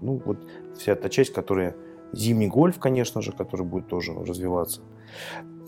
ну, 0.02 0.22
вот 0.26 0.38
вся 0.78 0.92
эта 0.92 1.10
часть, 1.10 1.34
которая 1.34 1.76
Зимний 2.14 2.48
гольф, 2.48 2.78
конечно 2.78 3.22
же, 3.22 3.32
который 3.32 3.66
будет 3.66 3.88
тоже 3.88 4.14
развиваться. 4.14 4.82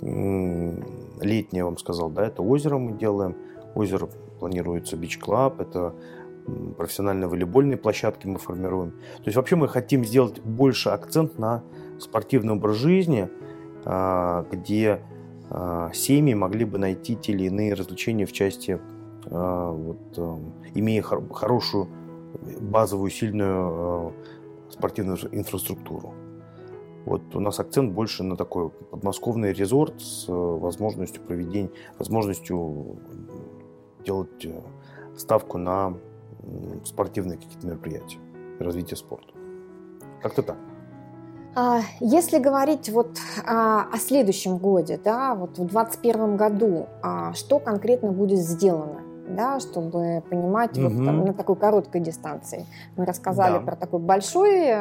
Летний, 0.01 1.60
я 1.60 1.65
вам 1.65 1.77
сказал, 1.77 2.10
да, 2.10 2.25
это 2.25 2.41
озеро 2.41 2.77
мы 2.77 2.97
делаем. 2.97 3.36
Озеро 3.75 4.10
планируется 4.39 4.97
бич-клаб, 4.97 5.62
это 5.62 5.95
профессиональные 6.77 7.27
волейбольные 7.27 7.77
площадки 7.77 8.27
мы 8.27 8.38
формируем. 8.38 8.91
То 9.17 9.23
есть 9.25 9.38
вообще 9.38 9.56
мы 9.56 9.67
хотим 9.67 10.03
сделать 10.06 10.41
больше 10.41 10.89
акцент 10.89 11.39
на 11.39 11.63
спортивный 11.99 12.53
образ 12.53 12.75
жизни, 12.75 13.29
а, 13.86 14.45
где 14.51 15.01
а, 15.49 15.91
семьи 15.93 16.34
могли 16.34 16.65
бы 16.65 16.77
найти 16.77 17.15
те 17.15 17.32
или 17.32 17.45
иные 17.45 17.73
развлечения 17.73 18.25
в 18.25 18.34
части, 18.34 18.79
а, 19.27 19.71
вот, 19.71 20.43
имея 20.73 21.01
хорошую 21.01 21.88
базовую 22.60 23.12
сильную 23.12 24.13
спортивную 24.69 25.17
инфраструктуру. 25.32 26.13
Вот 27.06 27.36
у 27.36 27.39
нас 27.39 27.60
акцент 27.60 27.92
больше 27.92 28.24
на 28.24 28.38
такой 28.38 28.70
подмосковный 28.70 29.54
резорт 29.54 30.02
с 30.02 30.28
э, 30.30 30.32
возможностью 30.32 31.22
проведения, 31.22 31.70
возможностью 32.00 32.98
делать 34.06 34.46
э, 34.46 34.62
ставку 35.18 35.58
на 35.58 35.96
спортивные 36.84 37.38
какие-то 37.38 37.68
мероприятия, 37.68 38.20
развитие 38.60 38.98
спорта. 38.98 39.34
Как-то 40.22 40.44
так. 40.44 40.58
А, 41.56 41.82
если 42.00 42.39
говорить 42.39 42.89
вот 42.89 43.18
а, 43.46 43.88
о 43.92 43.98
следующем 43.98 44.58
годе, 44.58 45.00
да, 45.04 45.36
вот 45.36 45.52
в 45.52 45.68
2021 45.68 46.36
году, 46.36 46.88
а, 47.02 47.34
что 47.34 47.60
конкретно 47.60 48.12
будет 48.12 48.39
сделано? 48.39 49.02
да, 49.26 49.62
чтобы 49.62 50.22
понимать 50.30 50.78
угу. 50.78 50.89
вот 50.89 51.06
там, 51.06 51.26
на 51.26 51.34
такой 51.34 51.56
короткой 51.56 52.02
дистанции. 52.02 52.66
Мы 52.98 53.06
рассказали 53.06 53.54
да. 53.54 53.60
про 53.62 53.76
такой 53.78 54.02
большой 54.02 54.74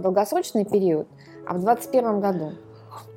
долгосрочный 0.00 0.64
период. 0.64 1.08
А 1.46 1.54
в 1.54 1.60
2021 1.60 2.20
году? 2.20 2.52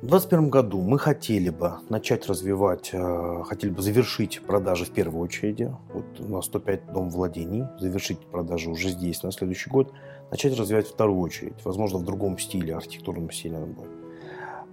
В 0.02 0.06
2021 0.06 0.50
году 0.50 0.80
мы 0.80 0.98
хотели 0.98 1.50
бы 1.50 1.74
начать 1.88 2.26
развивать, 2.26 2.90
э, 2.92 3.42
хотели 3.44 3.70
бы 3.70 3.82
завершить 3.82 4.40
продажи 4.40 4.84
в 4.84 4.90
первую 4.90 5.22
очередь. 5.22 5.68
Вот 5.92 6.04
у 6.20 6.28
нас 6.28 6.46
105 6.46 6.92
дом 6.92 7.10
владений, 7.10 7.64
завершить 7.78 8.18
продажи 8.26 8.70
уже 8.70 8.88
здесь 8.88 9.22
на 9.22 9.32
следующий 9.32 9.70
год. 9.70 9.92
Начать 10.30 10.58
развивать 10.58 10.88
вторую 10.88 11.20
очередь, 11.20 11.54
возможно, 11.64 11.98
в 11.98 12.04
другом 12.04 12.38
стиле, 12.38 12.74
архитектурном 12.74 13.30
стиле 13.30 13.58
она 13.58 13.66
будет. 13.66 13.90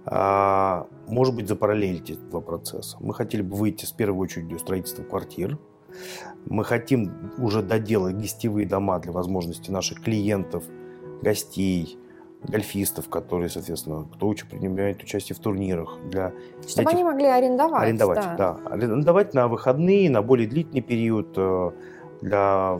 А, 0.06 0.86
может 1.06 1.34
быть, 1.34 1.48
запараллелить 1.48 2.10
эти 2.10 2.18
два 2.18 2.40
процесса. 2.40 2.96
Мы 3.00 3.14
хотели 3.14 3.42
бы 3.42 3.56
выйти 3.56 3.84
с 3.84 3.92
первой 3.92 4.24
очередью 4.24 4.58
строительства 4.58 5.02
квартир. 5.02 5.58
Мы 6.46 6.64
хотим 6.64 7.32
уже 7.38 7.62
доделать 7.62 8.16
гостевые 8.16 8.66
дома 8.66 8.98
для 8.98 9.12
возможности 9.12 9.70
наших 9.70 10.02
клиентов, 10.02 10.64
гостей, 11.22 11.98
гольфистов, 12.48 13.08
которые, 13.08 13.48
соответственно, 13.48 14.06
кто 14.14 14.28
учит, 14.28 14.48
принимает 14.48 15.02
участие 15.02 15.36
в 15.36 15.38
турнирах. 15.38 15.98
Для 16.10 16.32
Чтобы 16.66 16.82
этих... 16.82 16.94
они 16.94 17.04
могли 17.04 17.26
арендовать. 17.26 17.82
Арендовать, 17.82 18.18
да. 18.18 18.36
да. 18.36 18.70
Арендовать 18.70 19.34
на 19.34 19.48
выходные, 19.48 20.10
на 20.10 20.22
более 20.22 20.48
длительный 20.48 20.82
период, 20.82 21.34
э, 21.36 21.70
для 22.20 22.78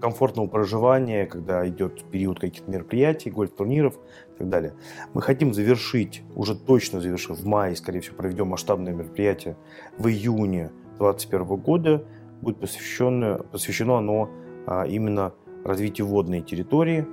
комфортного 0.00 0.46
проживания, 0.46 1.26
когда 1.26 1.66
идет 1.68 2.04
период 2.04 2.38
каких-то 2.38 2.70
мероприятий, 2.70 3.30
гольф-турниров 3.30 3.94
и 4.34 4.38
так 4.38 4.48
далее. 4.48 4.74
Мы 5.12 5.22
хотим 5.22 5.52
завершить, 5.52 6.22
уже 6.36 6.54
точно 6.54 7.00
завершив 7.00 7.38
в 7.38 7.46
мае, 7.46 7.74
скорее 7.74 8.00
всего, 8.00 8.16
проведем 8.16 8.48
масштабное 8.48 8.92
мероприятие 8.92 9.56
в 9.98 10.06
июне 10.08 10.70
2021 10.98 11.46
года. 11.56 12.04
Будет 12.40 12.60
посвящено, 12.60 13.40
посвящено 13.50 13.98
оно 13.98 14.30
а, 14.66 14.86
именно 14.86 15.34
развитию 15.64 16.06
водной 16.06 16.42
территории, 16.42 17.04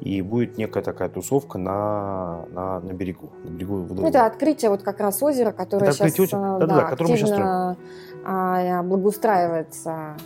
и 0.00 0.22
будет 0.22 0.58
некая 0.58 0.82
такая 0.82 1.08
тусовка 1.08 1.58
на, 1.58 2.44
на, 2.52 2.80
на 2.80 2.92
берегу. 2.92 3.30
На 3.44 3.48
берегу 3.48 3.86
ну, 3.90 4.06
это 4.06 4.26
открытие 4.26 4.70
вот 4.70 4.82
как 4.82 5.00
раз 5.00 5.22
озера, 5.22 5.52
которое 5.52 5.86
это 5.86 5.94
сейчас, 5.94 6.18
озера, 6.20 6.58
да, 6.60 6.66
да, 6.66 6.66
да, 6.66 6.88
активно 6.88 7.10
мы 7.10 7.16
сейчас 7.16 7.76
а, 8.24 8.82
благоустраивается. 8.82 10.16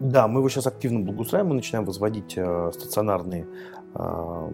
Да, 0.00 0.28
мы 0.28 0.40
его 0.40 0.48
сейчас 0.48 0.66
активно 0.66 1.00
благоустраиваем, 1.00 1.50
мы 1.50 1.54
начинаем 1.56 1.84
возводить 1.86 2.34
э, 2.36 2.70
стационарные 2.74 3.46
э, 3.94 4.50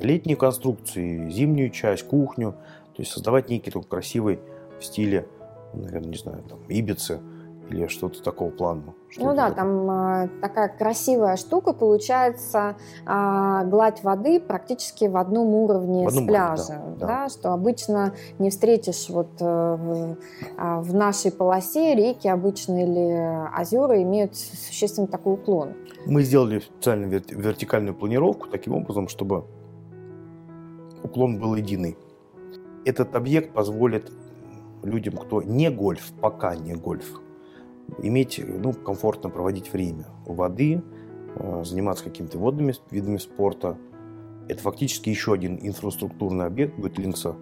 летние 0.00 0.36
конструкции, 0.36 1.30
зимнюю 1.30 1.70
часть, 1.70 2.04
кухню, 2.04 2.52
то 2.94 3.02
есть 3.02 3.12
создавать 3.12 3.48
некий 3.48 3.70
такой 3.70 3.88
красивый 3.88 4.40
в 4.80 4.84
стиле, 4.84 5.26
наверное, 5.72 6.10
не 6.10 6.16
знаю, 6.16 6.42
там, 6.48 6.58
Ибицы 6.68 7.20
или 7.70 7.86
что-то 7.86 8.22
такого 8.22 8.50
плана. 8.50 8.94
Что 9.08 9.24
ну 9.24 9.34
да, 9.34 9.50
там 9.50 9.90
э, 9.90 10.28
такая 10.40 10.68
красивая 10.68 11.36
штука 11.36 11.72
получается, 11.72 12.76
э, 13.06 13.62
гладь 13.66 14.02
воды 14.02 14.40
практически 14.40 15.06
в 15.06 15.16
одном 15.16 15.54
уровне 15.54 16.04
в 16.04 16.08
одном 16.08 16.24
с 16.24 16.26
пляжем, 16.26 16.76
уровне, 16.76 16.96
да, 16.98 17.06
да. 17.06 17.06
да, 17.06 17.28
что 17.28 17.52
обычно 17.52 18.14
не 18.38 18.50
встретишь 18.50 19.08
вот 19.08 19.30
э, 19.40 19.44
в, 19.44 20.16
э, 20.58 20.80
в 20.80 20.94
нашей 20.94 21.32
полосе 21.32 21.94
реки 21.94 22.28
обычно 22.28 22.82
или 22.82 23.60
озера 23.60 24.02
имеют 24.02 24.36
существенно 24.36 25.06
такой 25.06 25.34
уклон. 25.34 25.70
Мы 26.06 26.22
сделали 26.22 26.60
специально 26.60 27.06
вертикальную 27.06 27.94
планировку 27.94 28.48
таким 28.48 28.74
образом, 28.74 29.08
чтобы 29.08 29.44
уклон 31.02 31.38
был 31.38 31.54
единый. 31.54 31.96
Этот 32.84 33.14
объект 33.14 33.52
позволит 33.52 34.10
людям, 34.82 35.16
кто 35.16 35.42
не 35.42 35.70
гольф, 35.70 36.12
пока 36.20 36.54
не 36.56 36.74
гольф, 36.74 37.20
иметь, 37.98 38.40
ну, 38.46 38.72
комфортно 38.72 39.30
проводить 39.30 39.72
время 39.72 40.06
у 40.26 40.34
воды, 40.34 40.82
э, 41.36 41.64
заниматься 41.64 42.04
какими-то 42.04 42.38
водными 42.38 42.74
видами 42.90 43.16
спорта. 43.18 43.76
Это 44.48 44.62
фактически 44.62 45.10
еще 45.10 45.32
один 45.32 45.58
инфраструктурный 45.60 46.46
объект 46.46 46.76
будет 46.76 46.98
Линкса, 46.98 47.36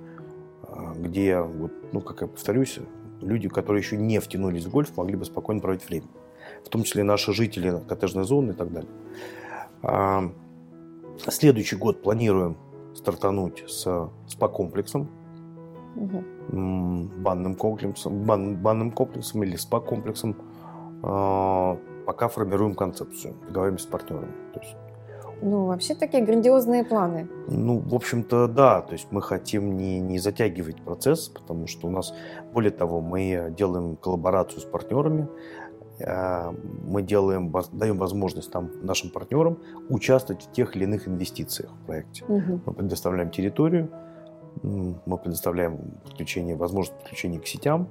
э, 0.63 0.93
где, 0.97 1.41
вот, 1.41 1.73
ну, 1.93 2.01
как 2.01 2.21
я 2.23 2.27
повторюсь, 2.27 2.79
люди, 3.21 3.49
которые 3.49 3.83
еще 3.83 3.97
не 3.97 4.21
втянулись 4.21 4.67
в 4.67 4.71
гольф, 4.71 4.97
могли 4.97 5.17
бы 5.17 5.25
спокойно 5.25 5.61
проводить 5.61 5.89
время. 5.89 6.07
В 6.65 6.69
том 6.69 6.83
числе 6.83 7.05
наши 7.05 7.33
жители 7.33 7.81
коттеджной 7.89 8.25
зоны 8.25 8.53
и 8.53 8.55
так 8.55 8.73
далее. 8.73 8.91
А, 9.83 10.31
следующий 11.29 11.77
год 11.77 12.03
планируем 12.03 12.57
стартануть 12.95 13.65
с 13.69 14.11
спа-комплексом 14.27 15.09
угу. 15.99 17.11
банным 17.19 17.55
комплексом, 17.55 18.25
бан, 18.25 18.57
банным 18.57 18.91
комплексом 18.91 19.43
или 19.43 19.57
спа-комплексом, 19.57 20.37
э, 21.03 21.77
пока 22.07 22.29
формируем 22.29 22.75
концепцию, 22.75 23.35
договариваемся 23.47 23.85
с 23.85 23.89
партнерами. 23.89 24.33
То 24.55 24.61
есть, 24.61 24.77
ну, 25.43 25.67
вообще 25.67 25.95
такие 25.95 26.25
грандиозные 26.25 26.85
планы. 26.85 27.29
Ну, 27.49 27.79
в 27.79 27.95
общем-то, 27.95 28.49
да. 28.49 28.81
То 28.81 28.95
есть 28.95 29.09
мы 29.13 29.23
хотим 29.23 29.77
не, 29.77 30.01
не 30.01 30.19
затягивать 30.19 30.83
процесс, 30.83 31.29
потому 31.29 31.67
что 31.67 31.87
у 31.87 31.91
нас, 31.91 32.13
более 32.53 32.73
того, 32.73 33.01
мы 33.01 33.55
делаем 33.57 33.97
коллаборацию 33.97 34.61
с 34.61 34.65
партнерами, 34.65 35.29
а, 36.05 36.55
мы 36.85 37.03
делаем, 37.03 37.53
даем 37.73 37.99
возможность 37.99 38.51
там, 38.51 38.71
нашим 38.83 39.11
партнерам 39.11 39.59
участвовать 39.89 40.45
в 40.45 40.53
тех 40.53 40.77
или 40.77 40.85
иных 40.85 41.09
инвестициях 41.09 41.71
в 41.71 41.87
проекте. 41.87 42.25
Угу. 42.25 42.61
Мы 42.67 42.73
предоставляем 42.73 43.31
территорию, 43.31 43.91
мы 44.63 45.19
предоставляем 45.19 45.79
подключение, 46.05 46.57
возможность 46.57 46.99
подключения 46.99 47.39
к 47.39 47.47
сетям 47.47 47.89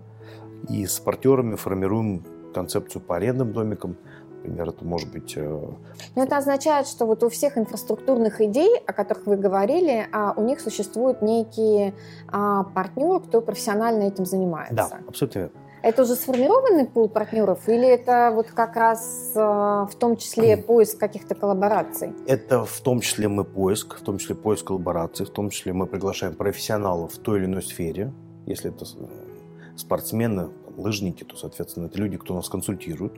и 0.69 0.85
с 0.85 0.99
партнерами 0.99 1.55
формируем 1.55 2.23
концепцию 2.53 3.01
по 3.01 3.15
арендным 3.15 3.53
домикам. 3.53 3.97
Например, 4.37 4.69
это 4.69 4.85
может 4.85 5.11
быть... 5.11 5.33
Э, 5.35 5.67
Но 6.15 6.23
это 6.23 6.37
означает, 6.37 6.87
что 6.87 7.05
вот 7.05 7.23
у 7.23 7.29
всех 7.29 7.57
инфраструктурных 7.57 8.39
идей, 8.41 8.77
о 8.85 8.93
которых 8.93 9.25
вы 9.25 9.35
говорили, 9.35 10.07
а, 10.11 10.33
у 10.37 10.43
них 10.43 10.61
существуют 10.61 11.21
некие 11.21 11.93
а, 12.27 12.63
партнеры, 12.63 13.19
кто 13.19 13.41
профессионально 13.41 14.03
этим 14.03 14.25
занимается. 14.25 14.75
Да, 14.75 14.89
абсолютно 15.07 15.49
это 15.81 16.03
уже 16.03 16.15
сформированный 16.15 16.85
пул 16.85 17.09
партнеров 17.09 17.67
или 17.67 17.87
это 17.87 18.31
вот 18.33 18.47
как 18.47 18.75
раз 18.75 19.31
э, 19.35 19.39
в 19.39 19.95
том 19.97 20.17
числе 20.17 20.57
поиск 20.57 20.99
каких-то 20.99 21.35
коллабораций? 21.35 22.13
Это 22.25 22.65
в 22.65 22.79
том 22.81 22.99
числе 22.99 23.27
мы 23.27 23.43
поиск, 23.43 23.97
в 23.99 24.01
том 24.01 24.17
числе 24.17 24.35
поиск 24.35 24.67
коллабораций, 24.67 25.25
в 25.25 25.29
том 25.29 25.49
числе 25.49 25.73
мы 25.73 25.87
приглашаем 25.87 26.35
профессионалов 26.35 27.13
в 27.13 27.19
той 27.19 27.39
или 27.39 27.45
иной 27.45 27.61
сфере. 27.61 28.13
Если 28.45 28.71
это 28.71 28.85
спортсмены, 29.75 30.49
лыжники, 30.75 31.23
то, 31.23 31.35
соответственно, 31.35 31.87
это 31.87 31.97
люди, 31.97 32.17
кто 32.17 32.35
нас 32.35 32.49
консультирует, 32.49 33.13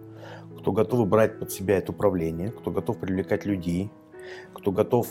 кто 0.57 0.71
готовы 0.71 1.05
брать 1.05 1.39
под 1.39 1.51
себя 1.51 1.77
это 1.77 1.91
управление, 1.91 2.51
кто 2.51 2.71
готов 2.71 2.97
привлекать 2.97 3.45
людей, 3.45 3.91
кто 4.53 4.71
готов 4.71 5.07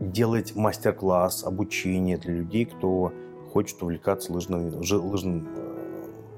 делать 0.00 0.54
мастер-класс, 0.54 1.44
обучение 1.44 2.18
для 2.18 2.34
людей, 2.34 2.66
кто 2.66 3.12
хочет 3.52 3.82
увлекаться 3.82 4.32
лыжным, 4.32 4.70
лыжным 4.78 5.48
э, 5.56 5.65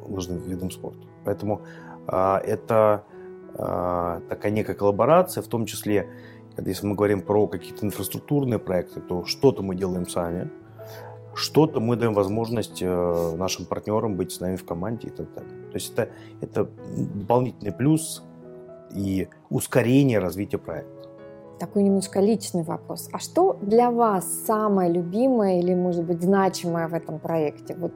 лыжным 0.09 0.39
видом 0.39 0.71
спорта. 0.71 1.07
Поэтому 1.25 1.63
а, 2.07 2.39
это 2.39 3.05
а, 3.55 4.21
такая 4.29 4.53
некая 4.53 4.75
коллаборация, 4.75 5.43
в 5.43 5.49
том 5.49 5.67
числе, 5.67 6.09
если 6.57 6.87
мы 6.87 6.95
говорим 6.95 7.23
про 7.23 7.47
какие-то 7.47 7.87
инфраструктурные 7.87 8.59
проекты, 8.59 9.01
то 9.01 9.25
что-то 9.25 9.63
мы 9.63 9.75
делаем 9.75 10.09
сами, 10.09 10.51
что-то 11.35 11.81
мы 11.81 11.97
даем 11.97 12.15
возможность 12.15 12.83
э, 12.83 13.35
нашим 13.37 13.65
партнерам 13.65 14.17
быть 14.17 14.33
с 14.33 14.41
нами 14.41 14.57
в 14.57 14.65
команде 14.65 15.09
и 15.09 15.11
так 15.11 15.33
далее. 15.35 15.53
То 15.71 15.75
есть 15.75 15.93
это, 15.93 16.09
это 16.41 16.69
дополнительный 17.15 17.73
плюс 17.73 18.25
и 18.93 19.29
ускорение 19.49 20.19
развития 20.19 20.59
проекта. 20.59 21.09
Такой 21.59 21.83
немножко 21.83 22.21
личный 22.21 22.63
вопрос. 22.63 23.09
А 23.13 23.19
что 23.19 23.59
для 23.61 23.91
вас 23.91 24.25
самое 24.47 24.93
любимое 24.93 25.61
или, 25.61 25.75
может 25.75 26.05
быть, 26.05 26.23
значимое 26.23 26.89
в 26.89 26.95
этом 26.95 27.19
проекте? 27.19 27.75
Вот 27.75 27.93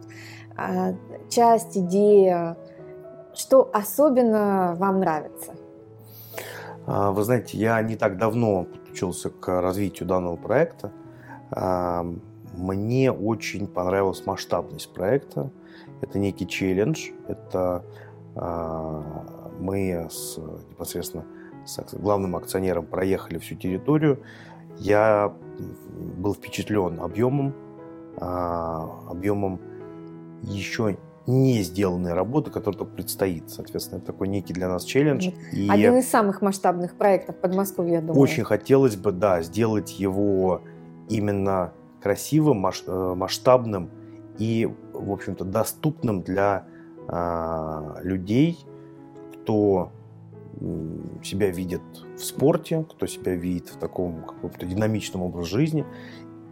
часть, 1.28 1.76
идея, 1.76 2.56
что 3.34 3.70
особенно 3.72 4.74
вам 4.78 5.00
нравится? 5.00 5.54
А, 6.86 7.12
вы 7.12 7.24
знаете, 7.24 7.56
я 7.58 7.80
не 7.82 7.96
так 7.96 8.18
давно 8.18 8.64
подключился 8.64 9.30
к 9.30 9.60
развитию 9.60 10.08
данного 10.08 10.36
проекта. 10.36 10.92
А, 11.50 12.04
мне 12.54 13.10
очень 13.10 13.66
понравилась 13.66 14.26
масштабность 14.26 14.92
проекта. 14.92 15.50
Это 16.00 16.18
некий 16.18 16.46
челлендж. 16.46 17.10
Это 17.28 17.84
мы 19.60 20.08
с, 20.10 20.38
непосредственно 20.70 21.24
с 21.66 21.94
главным 21.94 22.34
акционером 22.34 22.86
проехали 22.86 23.38
всю 23.38 23.56
территорию. 23.56 24.20
Я 24.78 25.34
был 26.16 26.34
впечатлен 26.34 26.98
объемом, 27.00 27.54
объемом 28.16 29.60
еще 30.42 30.96
не 31.26 31.62
сделанные 31.62 32.14
работы, 32.14 32.50
которые 32.50 32.78
только 32.78 32.92
предстоит. 32.92 33.48
Соответственно, 33.50 33.98
это 33.98 34.06
такой 34.06 34.28
некий 34.28 34.52
для 34.52 34.68
нас 34.68 34.84
челлендж. 34.84 35.30
И 35.52 35.68
Один 35.68 35.96
из 35.98 36.08
самых 36.08 36.42
масштабных 36.42 36.96
проектов 36.96 37.36
Подмосковья, 37.36 37.94
я 37.94 38.00
думаю. 38.00 38.18
Очень 38.18 38.44
хотелось 38.44 38.96
бы, 38.96 39.12
да, 39.12 39.42
сделать 39.42 39.98
его 40.00 40.62
именно 41.08 41.72
красивым, 42.02 42.66
э, 42.66 43.14
масштабным 43.14 43.90
и, 44.38 44.68
в 44.92 45.12
общем-то, 45.12 45.44
доступным 45.44 46.22
для 46.22 46.64
э, 47.08 48.00
людей, 48.02 48.58
кто 49.34 49.92
себя 51.24 51.50
видит 51.50 51.80
в 52.16 52.22
спорте, 52.22 52.84
кто 52.88 53.06
себя 53.06 53.34
видит 53.34 53.70
в 53.70 53.78
таком 53.78 54.22
каком-то 54.22 54.66
динамичном 54.66 55.22
образе 55.22 55.48
жизни, 55.48 55.86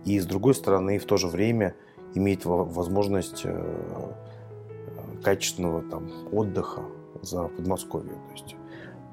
и 0.05 0.19
с 0.19 0.27
другой 0.27 0.55
стороны, 0.55 0.99
в 0.99 1.05
то 1.05 1.17
же 1.17 1.27
время– 1.27 1.75
имеет 2.15 2.45
возможность 2.45 3.43
э, 3.45 4.13
качественного 5.23 5.83
там, 5.83 6.11
отдыха 6.33 6.83
за 7.23 7.45
Подмосковье. 7.45 8.13
То 8.13 8.33
есть, 8.33 8.57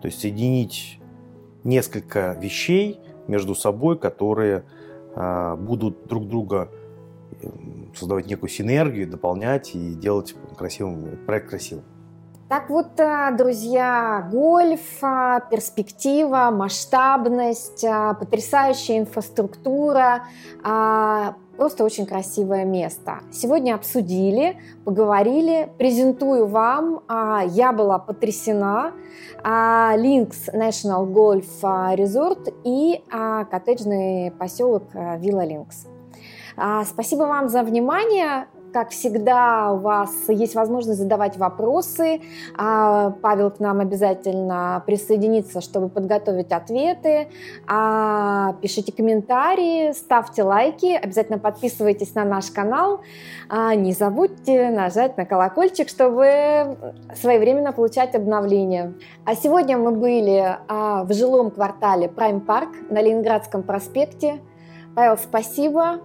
то 0.02 0.08
есть 0.08 0.20
соединить 0.20 1.00
несколько 1.64 2.34
вещей 2.34 3.00
между 3.28 3.56
собой, 3.56 3.98
которые 3.98 4.64
э, 5.16 5.56
будут 5.56 6.08
друг 6.08 6.28
друга 6.28 6.70
создавать 7.96 8.26
некую 8.28 8.50
синергию, 8.50 9.08
дополнять 9.08 9.76
и 9.76 9.94
делать 9.94 10.36
красивым, 10.58 11.20
проект 11.28 11.50
красивым. 11.50 11.84
Так 12.50 12.70
вот, 12.70 12.98
э, 13.00 13.36
друзья, 13.38 14.28
гольф, 14.32 15.02
перспектива, 15.52 16.50
масштабность, 16.52 17.86
потрясающая 18.20 19.00
инфраструктура, 19.00 20.24
Просто 21.58 21.84
очень 21.84 22.06
красивое 22.06 22.66
место. 22.66 23.20
Сегодня 23.32 23.74
обсудили, 23.74 24.58
поговорили, 24.86 25.70
презентую 25.78 26.46
вам. 26.46 27.02
А, 27.08 27.44
я 27.46 27.74
была 27.74 27.98
потрясена. 27.98 28.94
Линкс 29.44 30.50
National 30.50 31.06
Golf 31.08 31.48
Resort 31.62 32.54
и 32.64 33.04
а, 33.12 33.46
коттеджный 33.46 34.32
поселок 34.32 34.84
Вилла 34.94 35.46
Линкс. 35.46 35.88
Спасибо 36.86 37.24
вам 37.24 37.50
за 37.50 37.64
внимание. 37.64 38.48
Как 38.74 38.90
всегда, 38.90 39.72
у 39.72 39.78
вас 39.78 40.12
есть 40.28 40.54
возможность 40.54 41.00
задавать 41.00 41.38
вопросы. 41.38 42.22
А, 42.58 43.12
Павел 43.22 43.50
к 43.50 43.60
нам 43.60 43.80
обязательно 43.80 44.84
присоединится, 44.86 45.62
чтобы 45.62 45.88
подготовить 45.90 46.52
ответы. 46.52 47.30
А, 47.66 48.54
пишите 48.62 48.92
комментарии, 48.92 49.94
ставьте 49.94 50.44
лайки, 50.44 50.94
обязательно 50.94 51.40
подписывайтесь 51.40 52.14
на 52.14 52.26
наш 52.26 52.52
канал. 52.52 53.02
А, 53.50 53.74
не 53.74 53.94
забудьте 53.94 54.70
нажать 54.70 55.18
на 55.18 55.26
колокольчик, 55.26 55.88
чтобы 55.88 56.78
своевременно 57.16 57.72
получать 57.72 58.16
обновления. 58.16 58.94
А 59.24 59.36
сегодня 59.36 59.78
мы 59.78 59.92
были 59.92 60.58
в 60.68 61.14
жилом 61.14 61.52
квартале 61.52 62.08
Prime 62.08 62.46
Park 62.46 62.92
на 62.92 63.02
Ленинградском 63.02 63.64
проспекте. 63.64 64.42
Павел, 64.94 65.18
спасибо. 65.18 66.02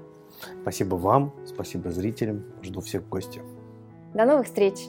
Спасибо 0.62 0.96
вам, 0.96 1.34
спасибо 1.46 1.90
зрителям. 1.90 2.44
Жду 2.62 2.80
всех 2.80 3.02
в 3.02 3.08
гости. 3.08 3.42
До 4.14 4.24
новых 4.24 4.46
встреч! 4.46 4.88